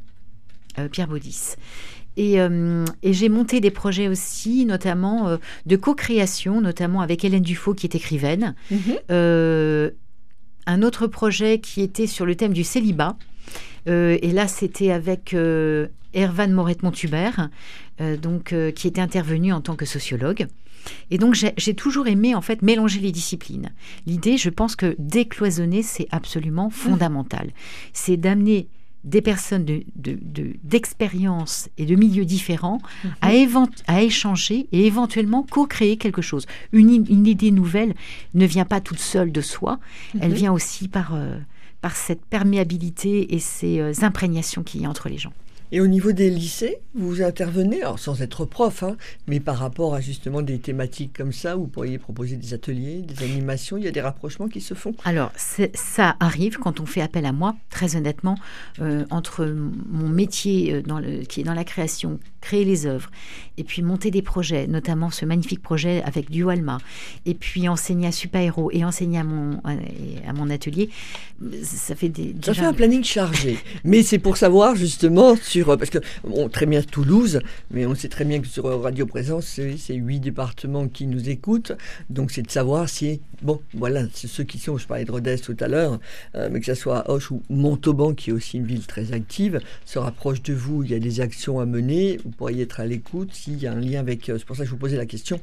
Pierre 0.92 1.08
Baudis. 1.08 1.56
Et, 2.16 2.36
et 2.36 3.14
j'ai 3.14 3.30
monté 3.30 3.60
des 3.60 3.72
projets 3.72 4.08
aussi, 4.08 4.66
notamment 4.66 5.38
de 5.66 5.76
co-création, 5.76 6.62
notamment 6.62 7.02
avec 7.02 7.24
Hélène 7.24 7.44
Dufaux 7.44 7.74
qui 7.74 7.88
est 7.88 7.96
écrivaine. 7.96 8.56
Euh, 9.10 9.90
un 10.66 10.84
autre 10.84 11.08
projet 11.08 11.60
qui 11.60 11.82
était 11.82 12.08
sur 12.08 12.26
le 12.26 12.36
thème 12.36 12.54
du 12.54 12.64
célibat. 12.64 13.16
Euh, 13.88 14.18
et 14.22 14.32
là, 14.32 14.48
c'était 14.48 14.92
avec 14.92 15.34
euh, 15.34 15.88
Ervan 16.14 16.50
Moret-Montubert, 16.50 17.50
euh, 18.02 18.18
donc 18.18 18.54
qui 18.76 18.88
était 18.88 19.02
intervenu 19.02 19.54
en 19.54 19.62
tant 19.62 19.76
que 19.76 19.86
sociologue. 19.86 20.48
Et 21.12 21.18
donc, 21.18 21.36
j'ai 21.36 21.74
toujours 21.74 22.08
aimé 22.08 22.34
en 22.36 22.42
fait 22.42 22.62
mélanger 22.62 23.00
les 23.02 23.12
disciplines. 23.12 23.72
L'idée, 24.08 24.38
je 24.38 24.50
pense 24.50 24.76
que 24.76 24.96
décloisonner, 24.98 25.84
c'est 25.84 26.08
absolument 26.12 26.70
fondamental. 26.70 27.52
C'est 27.94 28.16
d'amener 28.18 28.68
des 29.04 29.22
personnes 29.22 29.66
de- 29.66 29.84
de- 29.96 30.20
et 31.78 31.86
de 31.86 31.96
milieux 31.96 32.26
différents 32.26 32.80
à, 33.22 33.34
évent- 33.34 33.70
à 33.88 34.02
échanger 34.04 34.68
et 34.72 34.88
éventuellement 34.88 35.44
co-créer 35.50 35.98
quelque 35.98 36.22
chose. 36.22 36.46
Une, 36.74 36.90
idée 37.28 37.52
nouvelle 37.52 37.94
ne 38.34 38.46
vient 38.46 38.66
pas 38.66 38.82
toute 38.82 39.00
seule 39.00 39.32
de 39.32 39.42
soi, 39.42 39.80
elle 40.22 40.32
Mhm. 40.32 40.36
vient 40.36 40.54
aussi 40.54 40.88
par, 40.88 41.14
euh, 41.16 41.38
par 41.82 41.96
cette 41.96 42.26
perméabilité 42.26 43.34
et 43.34 43.40
ces 43.40 43.80
euh, 43.80 43.94
imprégnations 44.02 44.64
qu'il 44.64 44.82
y 44.82 44.86
a 44.86 44.90
entre 44.90 45.10
les 45.10 45.18
gens. 45.18 45.34
Et 45.72 45.82
au 45.82 45.88
niveau 45.88 46.12
des 46.14 46.32
lycées, 46.32 46.80
vous 46.96 47.22
intervenez, 47.22 47.84
alors 47.84 48.00
sans 48.00 48.24
être 48.24 48.44
prof, 48.46 48.82
hein, 48.82 48.98
mais 49.28 49.40
par 49.40 49.58
rapport 49.58 49.94
à 49.94 50.02
justement 50.02 50.42
des 50.42 50.58
thématiques 50.58 51.16
comme 51.16 51.32
ça, 51.32 51.56
vous 51.56 51.68
pourriez 51.68 52.00
proposer 52.00 52.38
des 52.38 52.56
ateliers, 52.56 53.04
des 53.04 53.24
animations, 53.24 53.78
il 53.78 53.84
y 53.84 53.88
a 53.88 53.92
des 53.92 54.02
rapprochements 54.02 54.48
qui 54.48 54.62
se 54.62 54.74
font? 54.74 54.96
Alors, 55.06 55.32
ça 55.36 56.16
arrive 56.20 56.58
quand 56.58 56.80
on 56.80 56.88
fait 56.88 57.02
appel 57.02 57.24
à 57.26 57.32
moi, 57.32 57.56
très 57.70 57.96
honnêtement, 57.96 58.36
euh, 58.80 59.06
entre 59.12 59.46
mon 59.46 60.10
métier 60.10 60.74
euh, 60.74 60.82
dans 60.82 60.98
le, 60.98 61.20
qui 61.20 61.42
est 61.42 61.44
dans 61.44 61.54
la 61.54 61.64
création, 61.64 62.20
créer 62.42 62.66
les 62.66 62.86
œuvres, 62.86 63.10
et 63.58 63.64
puis 63.64 63.82
monter 63.82 64.12
des 64.12 64.22
projets, 64.22 64.68
notamment 64.68 65.12
ce 65.12 65.26
magnifique 65.26 65.62
projet 65.62 66.02
avec 66.04 66.30
Dualma, 66.30 66.78
et 67.26 67.34
puis 67.34 67.68
enseigner 67.68 68.08
à 68.08 68.12
Supaéro 68.12 68.70
et 68.72 68.84
enseigner 68.86 69.20
à 69.20 69.24
mon, 69.24 69.60
à, 69.64 70.34
mon 70.34 70.50
atelier, 70.50 70.90
ça 71.64 71.96
fait 71.96 72.10
des... 72.10 72.36
Ça 72.42 72.52
déjà- 72.52 72.54
fait 72.54 72.68
un 72.68 72.74
planning 72.74 73.04
chargé. 73.04 73.58
mais 73.84 74.04
c'est 74.04 74.20
pour 74.20 74.38
savoir 74.38 74.76
justement 74.76 75.36
sur. 75.36 75.78
Parce 75.78 75.90
que, 75.90 76.00
bon, 76.24 76.50
très 76.50 76.66
bien 76.66 76.82
Toulouse, 76.82 77.40
mais 77.72 77.86
on 77.86 77.96
sait 77.96 78.10
très 78.10 78.26
bien 78.26 78.40
que 78.40 78.48
sur 78.48 78.66
Radio 78.82 79.06
Présence, 79.06 79.46
c'est 79.46 79.78
c'est 79.78 79.96
huit 79.96 80.20
départements 80.20 80.88
qui 80.88 81.08
nous 81.08 81.30
écoutent. 81.30 81.74
Donc 82.10 82.32
c'est 82.32 82.42
de 82.42 82.52
savoir 82.52 82.90
si. 82.90 83.22
Bon, 83.42 83.62
voilà, 83.74 84.04
c'est 84.14 84.28
ceux 84.28 84.44
qui 84.44 84.60
sont, 84.60 84.78
je 84.78 84.86
parlais 84.86 85.06
de 85.06 85.12
Rodez 85.12 85.38
tout 85.40 85.56
à 85.62 85.70
l'heure, 85.70 85.98
euh, 86.36 86.50
mais 86.52 86.60
que 86.60 86.66
ce 86.66 86.74
soit 86.74 87.10
Hoche 87.10 87.32
ou 87.32 87.42
Montauban, 87.50 88.14
qui 88.14 88.32
est 88.32 88.34
aussi 88.34 88.58
une 88.58 88.66
ville 88.66 88.86
très 88.86 89.14
active, 89.14 89.62
se 89.86 89.98
rapproche 89.98 90.44
de 90.44 90.54
vous, 90.54 90.84
il 90.84 90.92
y 90.92 90.94
a 90.94 91.00
des 91.00 91.22
actions 91.22 91.62
à 91.62 91.66
mener, 91.66 92.20
vous 92.30 92.36
pourriez 92.36 92.64
être 92.64 92.80
à 92.80 92.86
l'écoute 92.86 93.34
s'il 93.34 93.60
y 93.60 93.68
a 93.68 93.74
un 93.74 93.80
lien 93.80 94.00
avec. 94.00 94.30
euh, 94.30 94.38
c'est 94.38 94.46
pour 94.46 94.56
ça 94.56 94.64
que 94.64 94.68
je 94.68 94.72
vous 94.72 94.78
posais 94.78 94.98
la 94.98 95.06
question 95.06 95.40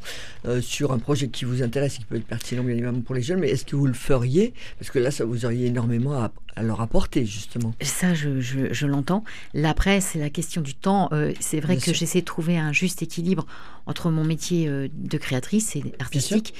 euh, 0.46 0.60
sur 0.60 0.92
un 0.92 0.98
projet 0.98 1.28
qui 1.28 1.44
vous 1.44 1.62
intéresse 1.62 1.96
et 1.96 1.98
qui 1.98 2.04
peut 2.04 2.16
être 2.16 2.26
pertinent 2.26 2.62
bien 2.62 2.72
évidemment 2.72 3.00
pour 3.00 3.14
les 3.14 3.22
jeunes, 3.22 3.40
mais 3.40 3.50
est-ce 3.50 3.64
que 3.64 3.76
vous 3.76 3.86
le 3.86 3.92
feriez? 3.92 4.54
Parce 4.78 4.90
que 4.90 4.98
là, 4.98 5.10
ça 5.10 5.24
vous 5.24 5.44
auriez 5.44 5.66
énormément 5.66 6.14
à, 6.14 6.32
à 6.56 6.62
leur 6.62 6.80
apporter, 6.80 7.24
justement. 7.26 7.74
Ça, 7.82 8.14
je, 8.14 8.40
je- 8.40 8.72
je 8.72 8.86
l'entends. 8.86 9.22
Là, 9.54 9.70
après, 9.70 10.00
c'est 10.00 10.18
la 10.18 10.30
question 10.30 10.62
du 10.62 10.74
temps. 10.74 11.08
Euh, 11.12 11.32
c'est 11.38 11.60
vrai 11.60 11.76
Bien 11.76 11.84
que 11.84 11.92
j'essaie 11.94 12.20
de 12.20 12.24
trouver 12.24 12.56
un 12.58 12.72
juste 12.72 13.02
équilibre 13.02 13.46
entre 13.86 14.10
mon 14.10 14.24
métier 14.24 14.66
euh, 14.66 14.88
de 14.92 15.18
créatrice 15.18 15.76
et 15.76 15.84
artistique. 16.00 16.54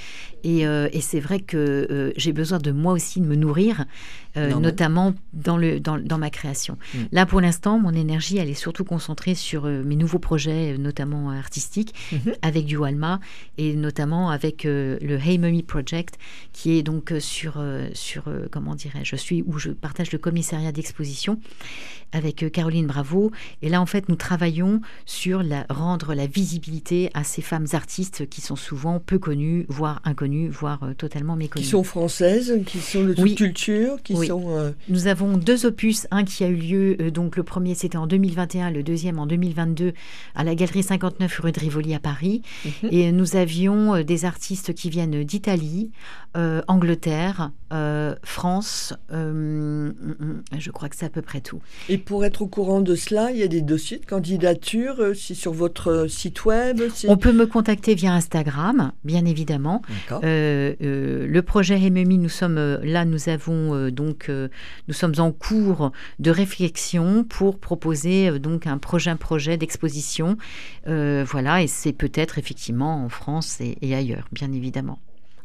Et, 0.44 0.66
euh, 0.66 0.88
et 0.92 1.00
c'est 1.00 1.18
vrai 1.18 1.40
que 1.40 2.12
j'ai 2.16 2.32
besoin 2.32 2.58
de 2.58 2.70
moi 2.70 2.92
aussi 2.92 3.20
de 3.20 3.26
me 3.26 3.34
nourrir, 3.34 3.84
notamment 4.36 5.14
dans, 5.32 5.56
le, 5.56 5.80
dans, 5.80 5.96
dans 5.98 6.18
ma 6.18 6.28
création. 6.30 6.76
Mm. 6.94 6.98
Là, 7.12 7.26
pour 7.26 7.40
l'instant, 7.40 7.78
mon 7.78 7.92
énergie, 7.94 8.36
elle 8.36 8.50
est 8.50 8.54
surtout 8.54 8.84
concentrée 8.84 9.34
sur 9.34 9.64
mes 9.64 9.96
nouveaux 9.96 10.18
projets, 10.18 10.76
notamment 10.78 11.30
artistiques, 11.30 11.94
Mhm. 12.12 12.34
avec 12.42 12.66
du 12.66 12.76
Walma 12.76 13.18
et 13.58 13.74
notamment 13.74 14.30
avec 14.30 14.64
le 14.64 15.18
Hey 15.18 15.38
Mummy 15.38 15.62
Project, 15.62 16.18
qui 16.52 16.78
est 16.78 16.82
donc 16.82 17.12
sur, 17.18 17.62
sur 17.94 18.24
comment 18.52 18.74
dirais-je, 18.74 19.10
je 19.10 19.16
suis 19.16 19.42
où 19.46 19.58
je 19.58 19.70
partage 19.86 20.10
le 20.10 20.18
commissariat 20.18 20.72
d'exposition 20.72 21.38
avec 22.12 22.42
euh, 22.42 22.48
Caroline 22.48 22.86
Bravo. 22.86 23.30
Et 23.62 23.68
là, 23.68 23.80
en 23.80 23.86
fait, 23.86 24.08
nous 24.08 24.16
travaillons 24.16 24.80
sur 25.06 25.42
la, 25.44 25.64
rendre 25.70 26.12
la 26.14 26.26
visibilité 26.26 27.10
à 27.14 27.22
ces 27.22 27.40
femmes 27.42 27.66
artistes 27.72 28.28
qui 28.28 28.40
sont 28.40 28.56
souvent 28.56 28.98
peu 28.98 29.18
connues, 29.20 29.64
voire 29.68 30.00
inconnues, 30.04 30.48
voire 30.48 30.82
euh, 30.82 30.94
totalement 30.94 31.34
Qui 31.34 31.38
méconnues. 31.40 31.64
sont 31.66 31.84
françaises, 31.84 32.52
qui 32.66 32.78
sont 32.78 33.04
de 33.04 33.12
toute 33.14 33.22
Oui. 33.24 33.34
culture, 33.36 34.02
qui 34.02 34.14
Oui. 34.14 34.26
sont. 34.26 34.44
euh, 34.50 34.72
Nous 34.88 35.06
avons 35.06 35.36
deux 35.36 35.66
opus, 35.66 36.06
un 36.10 36.24
qui 36.24 36.42
a 36.42 36.48
eu 36.48 36.56
lieu, 36.56 36.96
euh, 37.00 37.10
donc 37.12 37.36
le 37.36 37.42
premier 37.44 37.74
c'était 37.76 37.96
en 37.98 38.06
2021, 38.08 38.70
le 38.72 38.82
deuxième 38.82 39.18
en 39.20 39.26
2022 39.26 39.92
à 40.34 40.42
la 40.44 40.54
Galerie 40.56 40.82
59 40.82 41.38
rue 41.40 41.52
de 41.52 41.60
Rivoli 41.60 41.94
à 41.94 42.00
Paris. 42.00 42.42
Mhm. 42.64 42.88
Et 42.92 43.12
nous 43.12 43.36
avions 43.36 44.02
des 44.02 44.24
artistes 44.24 44.74
qui 44.74 44.90
viennent 44.90 45.22
d'Italie, 45.22 45.90
Angleterre, 46.68 47.50
France, 48.24 48.92
je 50.58 50.70
crois 50.70 50.88
que 50.88 50.96
c'est 50.96 51.06
à 51.06 51.10
peu 51.10 51.22
près 51.22 51.40
tout. 51.40 51.60
Et 51.88 51.98
pour 51.98 52.24
être 52.24 52.42
au 52.42 52.46
courant 52.46 52.80
de 52.80 52.94
cela, 52.94 53.30
il 53.30 53.38
y 53.38 53.42
a 53.42 53.48
des 53.48 53.62
dossiers 53.62 53.98
de 53.98 54.06
candidature, 54.06 55.00
euh, 55.00 55.14
c'est 55.14 55.34
sur 55.34 55.52
votre 55.52 56.06
site 56.08 56.44
web 56.44 56.80
On 57.08 57.16
peut 57.16 57.32
me 57.32 57.46
contacter 57.46 57.94
via 57.94 58.12
Instagram, 58.12 58.92
bien 59.04 59.24
évidemment. 59.24 59.82
Euh, 60.24 60.74
le 60.80 61.42
projet 61.42 61.78
MMI, 61.78 62.18
nous 62.18 62.28
sommes 62.28 62.56
là, 62.82 63.04
nous 63.04 63.28
avons 63.28 63.90
donc, 63.90 64.30
nous 64.30 64.94
sommes 64.94 65.14
en 65.18 65.32
cours 65.32 65.92
de 66.18 66.30
réflexion 66.30 67.24
pour 67.24 67.58
proposer 67.58 68.38
donc 68.38 68.66
un 68.66 68.78
prochain 68.78 69.16
projet 69.16 69.56
d'exposition. 69.56 70.36
voilà, 70.86 71.62
et 71.62 71.66
c'est 71.66 71.92
peut-être 71.92 72.38
effectivement 72.38 73.04
en 73.04 73.08
France 73.08 73.58
et 73.60 73.94
ailleurs, 73.94 74.28
bien 74.32 74.52
évidemment. 74.52 74.98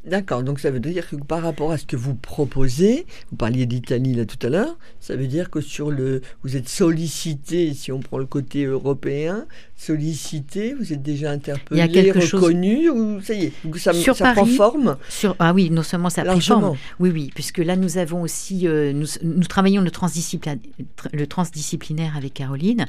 D'accord, 0.04 0.42
donc 0.42 0.60
ça 0.60 0.72
veut 0.72 0.80
dire 0.80 1.08
que 1.08 1.16
par 1.16 1.44
rapport 1.44 1.72
à 1.72 1.78
ce 1.78 1.86
que 1.86 1.96
vous 1.96 2.16
proposez, 2.16 3.06
vous 3.30 3.38
parliez 3.38 3.68
d'Italie 3.68 4.16
là 4.16 4.26
tout 4.26 4.40
à 4.46 4.50
l'heure, 4.50 4.76
ça 5.00 5.16
veut 5.16 5.28
dire 5.28 5.52
que 5.52 5.62
sur 5.62 5.92
le, 5.92 6.22
vous 6.44 6.58
êtes 6.58 6.68
sollicité, 6.68 7.76
si 7.76 7.92
on 7.92 8.00
prend 8.00 8.18
le 8.18 8.26
côté 8.26 8.66
européen, 8.66 9.46
sollicité, 9.76 10.74
vous 10.74 10.92
êtes 10.92 11.04
déjà 11.04 11.30
interpellé, 11.30 12.12
reconnu, 12.12 12.90
ou 12.90 13.22
ça 13.22 13.36
y 13.36 13.46
est, 13.46 13.54
ça, 13.78 13.94
sur 13.94 14.16
ça 14.16 14.34
prend 14.34 14.46
forme 14.46 14.98
sur, 15.08 15.36
Ah 15.38 15.54
oui, 15.54 15.70
non 15.70 15.84
seulement 15.84 16.10
ça 16.10 16.24
prend 16.24 16.40
forme, 16.40 16.78
oui, 17.00 17.12
oui, 17.12 17.32
puisque 17.36 17.60
là 17.60 17.76
nous 17.76 18.00
avons 18.00 18.24
aussi, 18.24 18.68
euh, 18.68 18.94
nous, 18.94 19.08
nous, 19.22 19.44
travaillons 19.44 19.84
le 19.84 19.92
transdisciplinaire, 19.92 20.60
le 21.14 21.28
transdisciplinaire 21.28 22.18
avec 22.18 22.34
Caroline, 22.34 22.88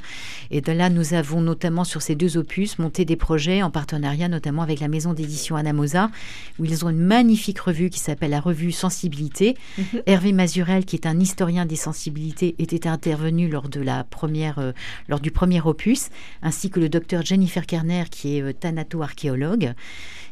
et 0.49 0.61
de 0.61 0.71
là 0.71 0.89
nous 0.89 1.13
avons 1.13 1.41
notamment 1.41 1.83
sur 1.83 2.01
ces 2.01 2.15
deux 2.15 2.37
opus 2.37 2.79
monté 2.79 3.05
des 3.05 3.17
projets 3.17 3.61
en 3.61 3.69
partenariat 3.69 4.29
notamment 4.29 4.63
avec 4.63 4.79
la 4.79 4.87
maison 4.87 5.13
d'édition 5.13 5.55
Anamosa, 5.55 6.09
où 6.57 6.65
ils 6.65 6.85
ont 6.85 6.89
une 6.89 7.02
magnifique 7.03 7.59
revue 7.59 7.89
qui 7.89 7.99
s'appelle 7.99 8.31
la 8.31 8.39
revue 8.39 8.71
Sensibilité. 8.71 9.55
Mhm. 9.77 10.01
Hervé 10.05 10.31
Mazurel, 10.31 10.85
qui 10.85 10.95
est 10.95 11.05
un 11.05 11.19
historien 11.19 11.65
des 11.65 11.75
sensibilités, 11.75 12.55
était 12.57 12.87
intervenu 12.87 13.47
lors 13.47 13.69
de 13.69 13.81
la 13.81 14.03
première, 14.03 14.59
euh, 14.59 14.71
lors 15.07 15.19
du 15.19 15.31
premier 15.31 15.61
opus, 15.61 16.09
ainsi 16.41 16.69
que 16.69 16.79
le 16.79 16.89
docteur 16.89 17.23
Jennifer 17.23 17.65
Kerner, 17.65 18.05
qui 18.09 18.37
est 18.37 18.41
euh, 18.41 18.53
thanato-archéologue 18.53 19.73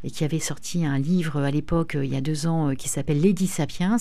et 0.03 0.09
qui 0.09 0.23
avait 0.23 0.39
sorti 0.39 0.85
un 0.85 0.97
livre 0.97 1.37
euh, 1.37 1.45
à 1.45 1.51
l'époque, 1.51 1.97
il 2.01 2.11
y 2.11 2.15
a 2.15 2.21
deux 2.21 2.47
ans, 2.47 2.73
qui 2.75 2.89
s'appelle 2.89 3.21
Lady 3.21 3.47
Sapiens. 3.47 3.97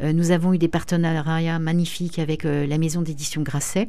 nous 0.00 0.30
avons 0.30 0.52
eu 0.54 0.58
des 0.58 0.68
partenariats 0.68 1.58
magnifiques 1.58 2.18
avec 2.18 2.44
la 2.44 2.78
maison 2.78 3.02
d'édition 3.02 3.42
Grasset, 3.42 3.88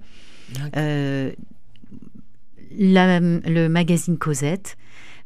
le 2.73 3.67
magazine 3.67 4.17
Cosette. 4.17 4.77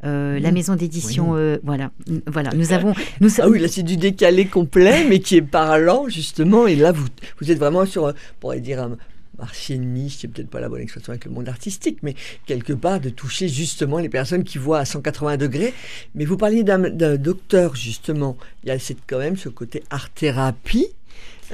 Euh, 0.04 0.40
la 0.40 0.52
mmh. 0.52 0.54
maison 0.54 0.76
d'édition, 0.76 1.36
euh, 1.36 1.58
voilà, 1.64 1.92
voilà. 2.26 2.52
Nous 2.56 2.74
avons, 2.74 2.94
nous 3.20 3.30
ah 3.40 3.48
oui, 3.48 3.60
là 3.60 3.68
c'est 3.68 3.84
du 3.84 3.98
décalé 3.98 4.46
complet, 4.46 5.06
mais 5.08 5.20
qui 5.20 5.38
est 5.38 5.42
parlant 5.42 6.08
justement. 6.10 6.66
Et 6.66 6.76
là, 6.76 6.92
vous, 6.92 7.06
vous 7.40 7.52
êtes 7.52 7.60
vraiment 7.60 7.86
sur, 7.86 8.06
on 8.06 8.14
pourrait 8.40 8.62
dire 8.62 8.82
un 8.82 8.98
marché 9.38 9.78
niche, 9.78 10.18
c'est 10.20 10.28
peut-être 10.28 10.50
pas 10.50 10.60
la 10.60 10.70
bonne 10.70 10.82
expression 10.82 11.12
avec 11.12 11.26
le 11.26 11.32
monde 11.32 11.50
artistique, 11.50 12.00
mais 12.04 12.16
quelque 12.46 12.74
part 12.74 13.00
de 13.00 13.10
toucher 13.10 13.48
justement 13.48 13.98
les 13.98 14.10
personnes 14.10 14.44
qui 14.44 14.58
voient 14.58 14.80
à 14.80 14.86
180 14.86 15.38
degrés. 15.38 15.74
Mais 16.16 16.26
vous 16.26 16.38
parliez 16.38 16.64
d'un 16.64 16.80
docteur 17.18 17.76
justement. 17.76 18.38
Il 18.64 18.70
y 18.70 18.72
a 18.72 18.78
quand 19.08 19.20
même 19.20 19.38
ce 19.38 19.50
côté 19.50 19.84
art 19.90 20.10
thérapie 20.12 20.88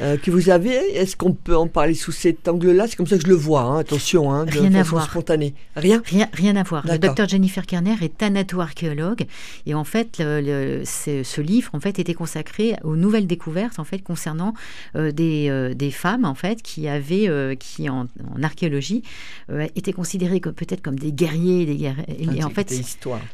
euh, 0.01 0.17
que 0.17 0.29
vous 0.29 0.49
avez. 0.49 0.75
Est-ce 0.95 1.15
qu'on 1.15 1.33
peut 1.33 1.55
en 1.55 1.67
parler 1.67 1.93
sous 1.93 2.11
cet 2.11 2.47
angle-là? 2.47 2.87
C'est 2.87 2.95
comme 2.95 3.07
ça 3.07 3.17
que 3.17 3.23
je 3.23 3.29
le 3.29 3.35
vois, 3.35 3.61
hein. 3.61 3.79
attention, 3.79 4.31
hein, 4.31 4.45
de 4.45 4.51
rien 4.51 4.71
façon 4.71 4.79
à 4.79 4.83
voir. 4.83 5.09
spontanée. 5.09 5.53
Rien? 5.75 6.01
Rien, 6.05 6.27
rien 6.33 6.55
à 6.55 6.63
voir. 6.63 6.85
Le 6.85 6.97
docteur 6.97 7.27
Jennifer 7.27 7.65
Kerner 7.65 7.95
est 8.01 8.17
thanato-archéologue 8.17 9.25
et 9.65 9.73
en 9.73 9.83
fait, 9.83 10.17
le, 10.19 10.83
ce 10.85 11.41
livre 11.41 11.71
en 11.73 11.79
fait 11.79 11.99
était 11.99 12.13
consacré 12.13 12.75
aux 12.83 12.95
nouvelles 12.95 13.27
découvertes 13.27 13.79
en 13.79 13.83
fait 13.83 13.99
concernant 13.99 14.53
euh, 14.95 15.11
des, 15.11 15.47
euh, 15.49 15.73
des, 15.73 15.91
femmes 15.91 16.25
en 16.25 16.35
fait 16.35 16.61
qui 16.61 16.87
avaient, 16.87 17.57
qui 17.59 17.89
en, 17.89 18.07
archéologie 18.43 19.03
étaient 19.75 19.93
considérées 19.93 20.39
comme 20.39 20.53
peut-être 20.53 20.81
comme 20.81 20.99
des 20.99 21.11
guerriers, 21.11 21.65
des 21.65 21.75
guerriers. 21.75 22.05
et 22.35 22.43
en 22.43 22.49
fait, 22.49 22.73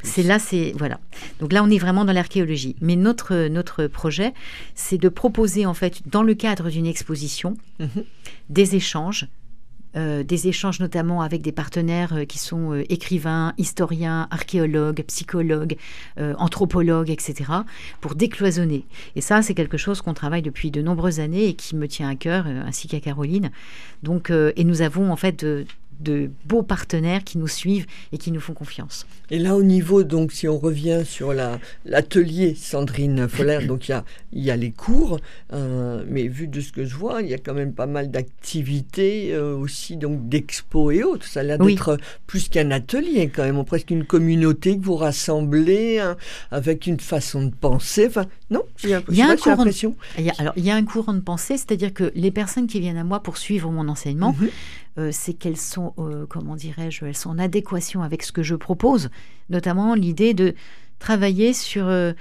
c'est 0.02 0.22
là, 0.22 0.38
c'est 0.38 0.72
voilà. 0.78 0.98
Donc 1.40 1.52
là, 1.52 1.62
on 1.62 1.70
est 1.70 1.78
vraiment 1.78 2.04
dans 2.04 2.12
l'archéologie. 2.12 2.76
Mais 2.80 2.96
notre 2.96 3.48
notre 3.48 3.86
projet, 3.86 4.32
c'est 4.74 4.98
de 4.98 5.08
proposer 5.08 5.66
en 5.66 5.74
fait 5.74 6.00
dans 6.06 6.22
le 6.22 6.34
cadre 6.54 6.70
d'une 6.70 6.86
exposition, 6.86 7.56
mhm. 7.80 8.04
des 8.48 8.76
échanges, 8.76 9.26
euh, 9.96 10.22
des 10.24 10.48
échanges 10.48 10.80
notamment 10.80 11.22
avec 11.22 11.40
des 11.42 11.52
partenaires 11.52 12.14
euh, 12.14 12.24
qui 12.24 12.38
sont 12.38 12.72
euh, 12.72 12.82
écrivains, 12.88 13.54
historiens, 13.58 14.26
archéologues, 14.30 15.04
psychologues, 15.06 15.76
anthropologues, 16.16 17.10
etc., 17.10 17.50
pour 18.00 18.14
décloisonner. 18.14 18.86
Et 19.16 19.20
ça, 19.20 19.42
c'est 19.42 19.54
quelque 19.54 19.76
chose 19.76 20.00
qu'on 20.00 20.14
travaille 20.14 20.42
depuis 20.42 20.70
de 20.70 20.82
nombreuses 20.82 21.20
années 21.20 21.46
et 21.48 21.54
qui 21.54 21.76
me 21.76 21.88
tient 21.88 22.08
à 22.08 22.14
cœur, 22.14 22.46
ainsi 22.46 22.88
qu'à 22.88 23.00
Caroline. 23.00 23.50
Donc, 24.02 24.30
et 24.30 24.64
nous 24.64 24.82
avons 24.82 25.10
en 25.10 25.16
fait 25.16 25.44
de 26.00 26.30
beaux 26.46 26.62
partenaires 26.62 27.24
qui 27.24 27.38
nous 27.38 27.48
suivent 27.48 27.86
et 28.12 28.18
qui 28.18 28.32
nous 28.32 28.40
font 28.40 28.54
confiance. 28.54 29.06
Et 29.30 29.38
là, 29.38 29.56
au 29.56 29.62
niveau, 29.62 30.04
donc, 30.04 30.32
si 30.32 30.48
on 30.48 30.58
revient 30.58 31.02
sur 31.04 31.32
l'atelier 31.84 32.54
Sandrine 32.54 33.28
Foller, 33.28 33.66
donc 33.66 33.88
il 33.88 33.92
y 33.92 33.94
a, 33.94 34.04
y 34.32 34.50
a 34.50 34.56
les 34.56 34.70
cours, 34.70 35.18
euh, 35.52 36.04
mais 36.08 36.28
vu 36.28 36.46
de 36.46 36.60
ce 36.60 36.72
que 36.72 36.84
je 36.84 36.94
vois, 36.94 37.22
il 37.22 37.28
y 37.28 37.34
a 37.34 37.38
quand 37.38 37.54
même 37.54 37.72
pas 37.72 37.86
mal 37.86 38.10
d'activités 38.10 39.32
euh, 39.32 39.56
aussi, 39.56 39.96
donc 39.96 40.28
d'expos 40.28 40.94
et 40.94 41.02
autres. 41.02 41.26
Ça 41.26 41.40
a 41.40 41.42
l'air 41.42 41.58
d'être 41.58 41.98
plus 42.26 42.48
qu'un 42.48 42.70
atelier, 42.70 43.30
quand 43.34 43.44
même, 43.44 43.64
presque 43.64 43.90
une 43.90 44.04
communauté 44.04 44.78
que 44.78 44.84
vous 44.84 44.96
rassemblez 44.96 45.98
hein, 45.98 46.16
avec 46.50 46.86
une 46.86 47.00
façon 47.00 47.44
de 47.44 47.54
penser. 47.54 48.06
Enfin, 48.08 48.26
non, 48.50 48.62
j'ai 48.76 48.90
l'impression. 48.90 49.96
Alors, 50.38 50.52
il 50.56 50.64
y 50.64 50.70
a 50.70 50.74
un 50.74 50.84
courant 50.84 51.14
de 51.14 51.20
pensée, 51.20 51.56
c'est-à-dire 51.56 51.92
que 51.92 52.12
les 52.14 52.30
personnes 52.30 52.66
qui 52.66 52.80
viennent 52.80 52.96
à 52.96 53.04
moi 53.04 53.20
pour 53.20 53.38
suivre 53.38 53.70
mon 53.70 53.88
enseignement, 53.88 54.34
mhm. 54.38 54.48
Euh, 54.96 55.10
c'est 55.12 55.34
qu'elles 55.34 55.56
sont, 55.56 55.92
euh, 55.98 56.24
comment 56.28 56.54
dirais-je, 56.54 57.04
elles 57.04 57.16
sont 57.16 57.30
en 57.30 57.38
adéquation 57.40 58.02
avec 58.02 58.22
ce 58.22 58.30
que 58.30 58.44
je 58.44 58.54
propose, 58.54 59.10
notamment 59.50 59.94
l'idée 59.94 60.34
de 60.34 60.54
travailler 61.00 61.52
sur, 61.52 61.88
euh, 61.88 62.12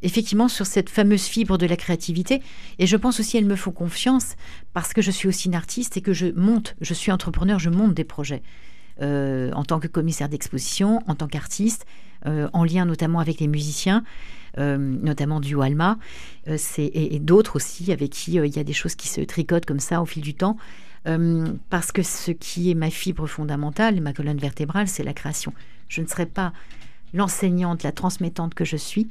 effectivement, 0.00 0.48
sur 0.48 0.64
cette 0.64 0.88
fameuse 0.88 1.24
fibre 1.24 1.58
de 1.58 1.66
la 1.66 1.76
créativité. 1.76 2.40
Et 2.78 2.86
je 2.86 2.96
pense 2.96 3.20
aussi 3.20 3.32
qu'elles 3.32 3.44
me 3.44 3.56
font 3.56 3.70
confiance 3.70 4.36
parce 4.72 4.94
que 4.94 5.02
je 5.02 5.10
suis 5.10 5.28
aussi 5.28 5.48
une 5.48 5.54
artiste 5.54 5.98
et 5.98 6.00
que 6.00 6.14
je 6.14 6.28
monte, 6.28 6.74
je 6.80 6.94
suis 6.94 7.12
entrepreneur, 7.12 7.58
je 7.58 7.68
monte 7.68 7.94
des 7.94 8.04
projets. 8.04 8.42
en 9.00 9.64
tant 9.64 9.80
que 9.80 9.88
commissaire 9.88 10.28
d'exposition, 10.28 11.00
en 11.08 11.14
tant 11.16 11.26
qu'artiste, 11.26 11.86
en 12.24 12.64
lien 12.64 12.84
notamment 12.84 13.18
avec 13.18 13.40
les 13.40 13.48
musiciens, 13.48 14.04
notamment 14.56 15.40
du 15.40 15.60
Alma, 15.60 15.98
et 16.46 17.18
d'autres 17.18 17.56
aussi 17.56 17.90
avec 17.90 18.10
qui 18.10 18.34
il 18.34 18.56
y 18.56 18.60
a 18.60 18.64
des 18.64 18.72
choses 18.72 18.94
qui 18.94 19.08
se 19.08 19.20
tricotent 19.20 19.66
comme 19.66 19.80
ça 19.80 20.00
au 20.00 20.06
fil 20.06 20.22
du 20.22 20.34
temps. 20.34 20.56
Euh, 21.08 21.46
parce 21.68 21.90
que 21.90 22.02
ce 22.02 22.30
qui 22.30 22.70
est 22.70 22.74
ma 22.74 22.90
fibre 22.90 23.26
fondamentale, 23.26 24.00
ma 24.00 24.12
colonne 24.12 24.38
vertébrale, 24.38 24.86
c'est 24.86 25.02
la 25.02 25.14
création. 25.14 25.52
Je 25.88 26.00
ne 26.00 26.06
serais 26.06 26.26
pas 26.26 26.52
l'enseignante, 27.12 27.82
la 27.82 27.92
transmettante 27.92 28.54
que 28.54 28.64
je 28.64 28.76
suis 28.76 29.08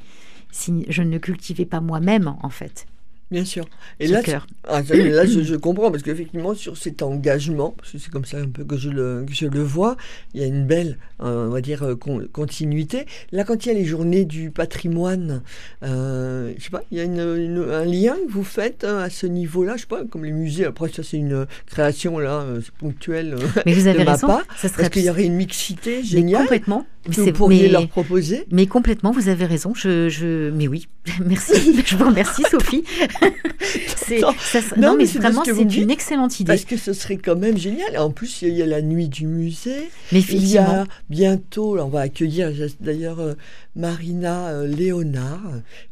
si 0.52 0.86
je 0.90 1.02
ne 1.02 1.18
cultivais 1.18 1.66
pas 1.66 1.80
moi-même, 1.80 2.36
en 2.42 2.50
fait, 2.50 2.86
Bien 3.32 3.46
sûr. 3.46 3.66
Et 4.02 4.08
là, 4.08 4.22
ah, 4.68 4.82
là 4.82 5.26
je, 5.26 5.56
comprends, 5.56 5.90
parce 5.90 6.04
qu'effectivement, 6.04 6.54
sur 6.54 6.76
cet 6.76 7.02
engagement, 7.02 7.74
parce 7.78 7.92
que 7.92 7.98
c'est 7.98 8.12
comme 8.12 8.26
ça 8.26 8.38
un 8.38 8.50
peu 8.50 8.66
que 8.66 8.76
je 8.76 8.90
le, 8.90 9.26
je 9.32 9.46
le 9.46 9.64
vois, 9.64 9.96
il 10.34 10.42
y 10.42 10.44
a 10.44 10.48
une 10.48 10.66
belle, 10.66 10.98
euh, 11.24 11.48
on 11.48 11.52
va 11.52 11.62
dire, 11.62 11.84
euh, 11.84 11.96
continuité. 11.96 13.06
Là, 13.32 13.46
quand 13.46 13.66
il 13.66 13.70
y 13.70 13.72
a 13.72 13.74
les 13.74 13.86
journées 13.86 14.26
du 14.26 14.52
patrimoine, 14.52 15.44
euh, 15.84 16.52
je 16.58 16.64
sais 16.64 16.70
pas, 16.70 16.84
il 16.92 16.98
y 16.98 17.02
a 17.02 17.04
un 17.06 17.86
lien 17.86 18.16
que 18.28 18.32
vous 18.32 18.44
faites 18.44 18.84
hein, 18.84 18.98
à 18.98 19.10
ce 19.10 19.28
niveau-là, 19.28 19.78
je 19.78 19.82
sais 19.82 19.88
pas, 19.88 20.04
comme 20.04 20.26
les 20.26 20.34
musées, 20.34 20.66
après 20.66 20.90
ça 20.90 21.02
c'est 21.02 21.18
une 21.18 21.48
création 21.68 22.20
là, 22.20 22.46
ponctuelle 22.80 23.36
Mais 23.66 23.74
vous 23.74 23.88
avez 23.88 24.04
de 24.04 24.10
raison, 24.10 24.28
ça 24.58 24.68
serait... 24.68 24.84
Parce 24.84 24.90
qu'il 24.90 25.04
y 25.04 25.10
aurait 25.10 25.26
une 25.26 25.36
mixité 25.36 26.04
géniale. 26.04 26.42
complètement. 26.42 26.86
Que 27.10 27.22
vous 27.22 27.32
pourriez 27.32 27.68
leur 27.68 27.88
proposer. 27.88 28.46
Mais 28.52 28.68
complètement, 28.68 29.12
vous 29.12 29.28
avez 29.28 29.46
raison. 29.46 29.74
Je, 29.74 30.08
je... 30.10 30.52
Mais 30.52 30.68
oui, 30.68 30.88
merci. 31.26 31.82
je 31.86 31.96
vous 31.96 32.06
remercie, 32.06 32.44
Sophie. 32.50 32.84
non, 34.78 34.96
mais, 34.98 35.06
vraiment, 35.06 35.44
c'est 35.46 35.78
une 35.78 35.92
excellente 35.92 36.40
idée. 36.40 36.48
Parce 36.48 36.66
que 36.66 36.78
ce 36.78 36.94
serait 36.94 37.18
quand 37.18 37.36
même 37.36 37.58
génial. 37.58 37.98
En 37.98 38.12
plus, 38.12 38.42
il 38.42 38.50
y 38.50 38.62
a 38.62 38.66
la 38.66 38.82
nuit 38.82 39.08
du 39.08 39.28
musée. 39.28 39.90
Mais 40.12 40.22
il 40.22 40.48
y 40.48 40.58
a 40.58 40.86
bientôt, 41.10 41.80
on 41.80 41.88
va 41.88 42.02
accueillir 42.02 42.52
d'ailleurs 42.80 43.20
euh, 43.20 43.34
Marina 43.76 44.50
euh, 44.50 44.68
Léonard 44.68 45.42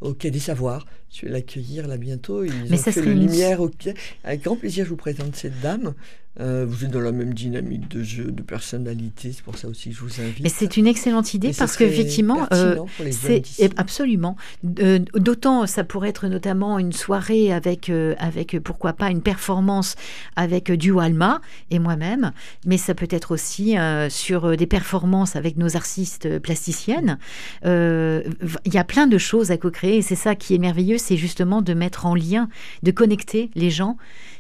au 0.01 0.13
Quai 0.13 0.31
des 0.31 0.39
Savoirs. 0.39 0.85
Je 1.11 1.25
vais 1.25 1.31
l'accueillir 1.31 1.87
là 1.87 1.97
bientôt. 1.97 2.43
Ils 2.43 2.51
mais 2.69 2.79
ont 2.79 2.83
ça 2.83 2.91
fait 2.91 3.01
le 3.01 3.13
lumière 3.13 3.61
au 3.61 3.69
pied. 3.69 3.93
Avec 4.23 4.43
grand 4.43 4.55
plaisir, 4.55 4.85
je 4.85 4.89
vous 4.89 4.95
présente 4.95 5.35
cette 5.35 5.59
dame. 5.61 5.93
Euh, 6.39 6.65
vous 6.67 6.86
êtes 6.86 6.91
dans 6.91 7.02
la 7.02 7.12
même 7.12 7.34
dynamique 7.34 7.89
de 7.89 8.02
jeu, 8.02 8.25
de 8.25 8.41
personnalité, 8.41 9.34
c'est 9.34 9.43
pour 9.43 9.58
ça 9.58 9.67
aussi 9.67 9.89
que 9.89 9.95
je 9.95 10.02
vous 10.02 10.21
invite. 10.21 10.41
Mais 10.41 10.49
c'est 10.49 10.78
une 10.78 10.88
excellente 10.88 11.34
idée 11.34 11.52
parce 11.58 11.75
qu'effectivement, 11.75 12.47
euh, 12.54 12.78
c'est 13.12 13.78
absolument. 13.78 14.38
Euh, 14.80 14.99
d'autant, 15.15 15.67
ça 15.67 15.84
pourrait 15.84 16.10
être 16.10 16.28
notamment 16.28 16.80
une 16.80 16.93
soirée 16.93 17.52
avec, 17.52 17.89
euh, 17.89 18.15
avec 18.19 18.58
pourquoi 18.60 18.93
pas 18.93 19.10
une 19.10 19.21
performance 19.21 19.95
avec 20.38 20.71
du 20.71 20.97
Alma 20.97 21.41
et 21.71 21.80
moi-même, 21.80 22.32
mais 22.65 22.78
ça 22.78 22.93
peut 22.95 23.08
être 23.10 23.32
aussi 23.32 23.75
sur 24.10 24.56
des 24.56 24.67
performances 24.67 25.36
avec 25.36 25.58
nos 25.58 25.75
artistes 25.75 26.39
plasticiennes. 26.39 27.17
Il 27.65 28.73
y 28.73 28.78
a 28.78 28.84
plein 28.84 29.08
de 29.08 29.17
choses 29.17 29.52
à 29.52 29.58
co-créer 29.58 29.97
et 29.97 30.02
c'est 30.02 30.15
ça 30.15 30.36
qui 30.36 30.56
est 30.56 30.58
merveilleux, 30.58 30.97
c'est 30.97 31.17
justement 31.17 31.62
de 31.62 31.73
mettre 31.73 32.06
en 32.06 32.15
lien, 32.15 32.49
de 32.84 32.91
connecter 32.91 33.52
les 33.56 33.69
gens 33.69 33.97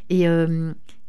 et, 0.09 0.27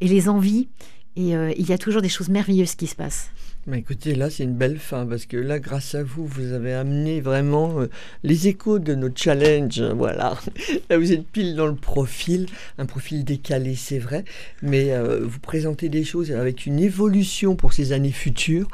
et 0.00 0.08
les 0.08 0.28
envies. 0.28 0.68
Et 1.16 1.30
il 1.32 1.68
y 1.68 1.72
a 1.72 1.78
toujours 1.78 2.02
des 2.02 2.08
choses 2.08 2.28
merveilleuses 2.28 2.76
qui 2.76 2.86
se 2.86 2.94
passent. 2.94 3.30
Écoutez, 3.72 4.14
là, 4.14 4.30
c'est 4.30 4.44
une 4.44 4.54
belle 4.54 4.78
fin 4.78 5.06
parce 5.06 5.26
que 5.26 5.36
là, 5.36 5.58
grâce 5.58 5.94
à 5.94 6.02
vous, 6.02 6.26
vous 6.26 6.52
avez 6.52 6.72
amené 6.72 7.20
vraiment 7.20 7.80
euh, 7.80 7.90
les 8.24 8.48
échos 8.48 8.78
de 8.78 8.94
notre 8.94 9.20
challenge. 9.20 9.80
Voilà. 9.80 10.36
Là, 10.90 10.98
vous 10.98 11.12
êtes 11.12 11.26
pile 11.26 11.54
dans 11.54 11.66
le 11.66 11.74
profil, 11.74 12.46
un 12.78 12.86
profil 12.86 13.24
décalé, 13.24 13.76
c'est 13.76 13.98
vrai, 13.98 14.24
mais 14.62 14.92
euh, 14.92 15.20
vous 15.22 15.38
présentez 15.38 15.88
des 15.88 16.02
choses 16.04 16.32
avec 16.32 16.66
une 16.66 16.80
évolution 16.80 17.54
pour 17.54 17.72
ces 17.72 17.92
années 17.92 18.10
futures 18.10 18.68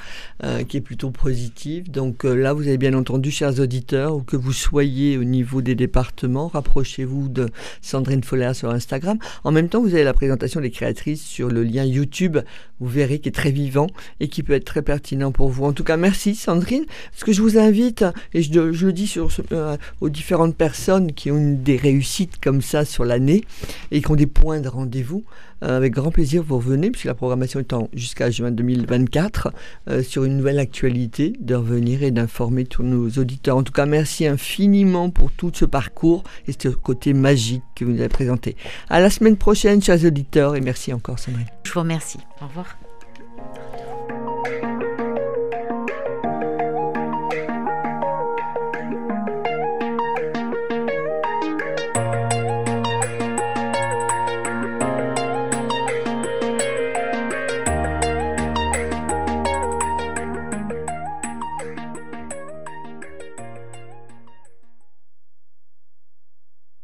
euh, 0.44 0.64
qui 0.64 0.78
est 0.78 0.80
plutôt 0.80 1.10
positive. 1.10 1.90
Donc 1.90 2.24
là, 2.24 2.52
vous 2.52 2.66
avez 2.66 2.78
bien 2.78 2.94
entendu, 2.94 3.30
chers 3.30 3.60
auditeurs, 3.60 4.24
que 4.24 4.36
vous 4.36 4.52
soyez 4.52 5.18
au 5.18 5.24
niveau 5.24 5.60
des 5.60 5.74
départements, 5.74 6.48
rapprochez-vous 6.48 7.28
de 7.28 7.48
Sandrine 7.82 8.24
Foller 8.24 8.52
sur 8.54 8.70
Instagram. 8.70 9.18
En 9.44 9.52
même 9.52 9.68
temps, 9.68 9.82
vous 9.82 9.94
avez 9.94 10.04
la 10.04 10.14
présentation 10.14 10.60
des 10.60 10.70
créatrices 10.70 11.22
sur 11.22 11.48
le 11.48 11.62
lien 11.64 11.84
YouTube. 11.84 12.38
Vous 12.80 12.88
verrez 12.88 13.18
qui 13.18 13.28
est 13.28 13.32
très 13.32 13.50
vivant 13.50 13.88
et 14.20 14.28
qui 14.28 14.42
peut 14.42 14.52
être 14.52 14.64
très 14.64 14.82
pertinent 14.86 15.32
pour 15.32 15.50
vous. 15.50 15.64
En 15.64 15.72
tout 15.72 15.84
cas, 15.84 15.98
merci 15.98 16.34
Sandrine. 16.34 16.86
Ce 17.14 17.26
que 17.26 17.32
je 17.32 17.42
vous 17.42 17.58
invite, 17.58 18.06
et 18.32 18.42
je, 18.42 18.52
le 18.60 18.92
dis 18.92 19.12
euh, 19.52 19.76
aux 20.00 20.08
différentes 20.08 20.56
personnes 20.56 21.12
qui 21.12 21.30
ont 21.30 21.52
des 21.52 21.76
réussites 21.76 22.40
comme 22.42 22.62
ça 22.62 22.86
sur 22.86 23.04
l'année 23.04 23.44
et 23.90 24.00
qui 24.00 24.10
ont 24.10 24.16
des 24.16 24.26
points 24.26 24.60
de 24.60 24.68
rendez-vous, 24.68 25.24
euh, 25.62 25.76
avec 25.76 25.92
grand 25.94 26.10
plaisir 26.10 26.42
vous 26.42 26.56
revenez, 26.56 26.90
puisque 26.90 27.06
la 27.06 27.14
programmation 27.14 27.60
étant 27.60 27.88
jusqu'à 27.92 28.30
juin 28.30 28.50
2024, 28.50 29.52
euh, 29.88 30.02
sur 30.02 30.24
une 30.24 30.36
nouvelle 30.36 30.58
actualité, 30.58 31.32
de 31.40 31.54
revenir 31.54 32.02
et 32.02 32.10
d'informer 32.10 32.64
tous 32.64 32.82
nos 32.82 33.08
auditeurs. 33.10 33.56
En 33.56 33.62
tout 33.62 33.72
cas, 33.72 33.86
merci 33.86 34.26
infiniment 34.26 35.10
pour 35.10 35.32
tout 35.32 35.50
ce 35.52 35.64
parcours 35.64 36.24
et 36.46 36.52
ce 36.56 36.68
côté 36.68 37.12
magique 37.12 37.62
que 37.74 37.84
vous 37.84 37.92
nous 37.92 38.00
avez 38.00 38.08
présenté. 38.08 38.56
À 38.88 39.00
la 39.00 39.10
semaine 39.10 39.36
prochaine, 39.36 39.82
chers 39.82 40.04
auditeurs, 40.04 40.56
et 40.56 40.60
merci 40.60 40.92
encore 40.92 41.18
Sandrine. 41.18 41.46
Je 41.64 41.72
vous 41.72 41.80
remercie. 41.80 42.18
Au 42.40 42.46
revoir. 42.46 42.76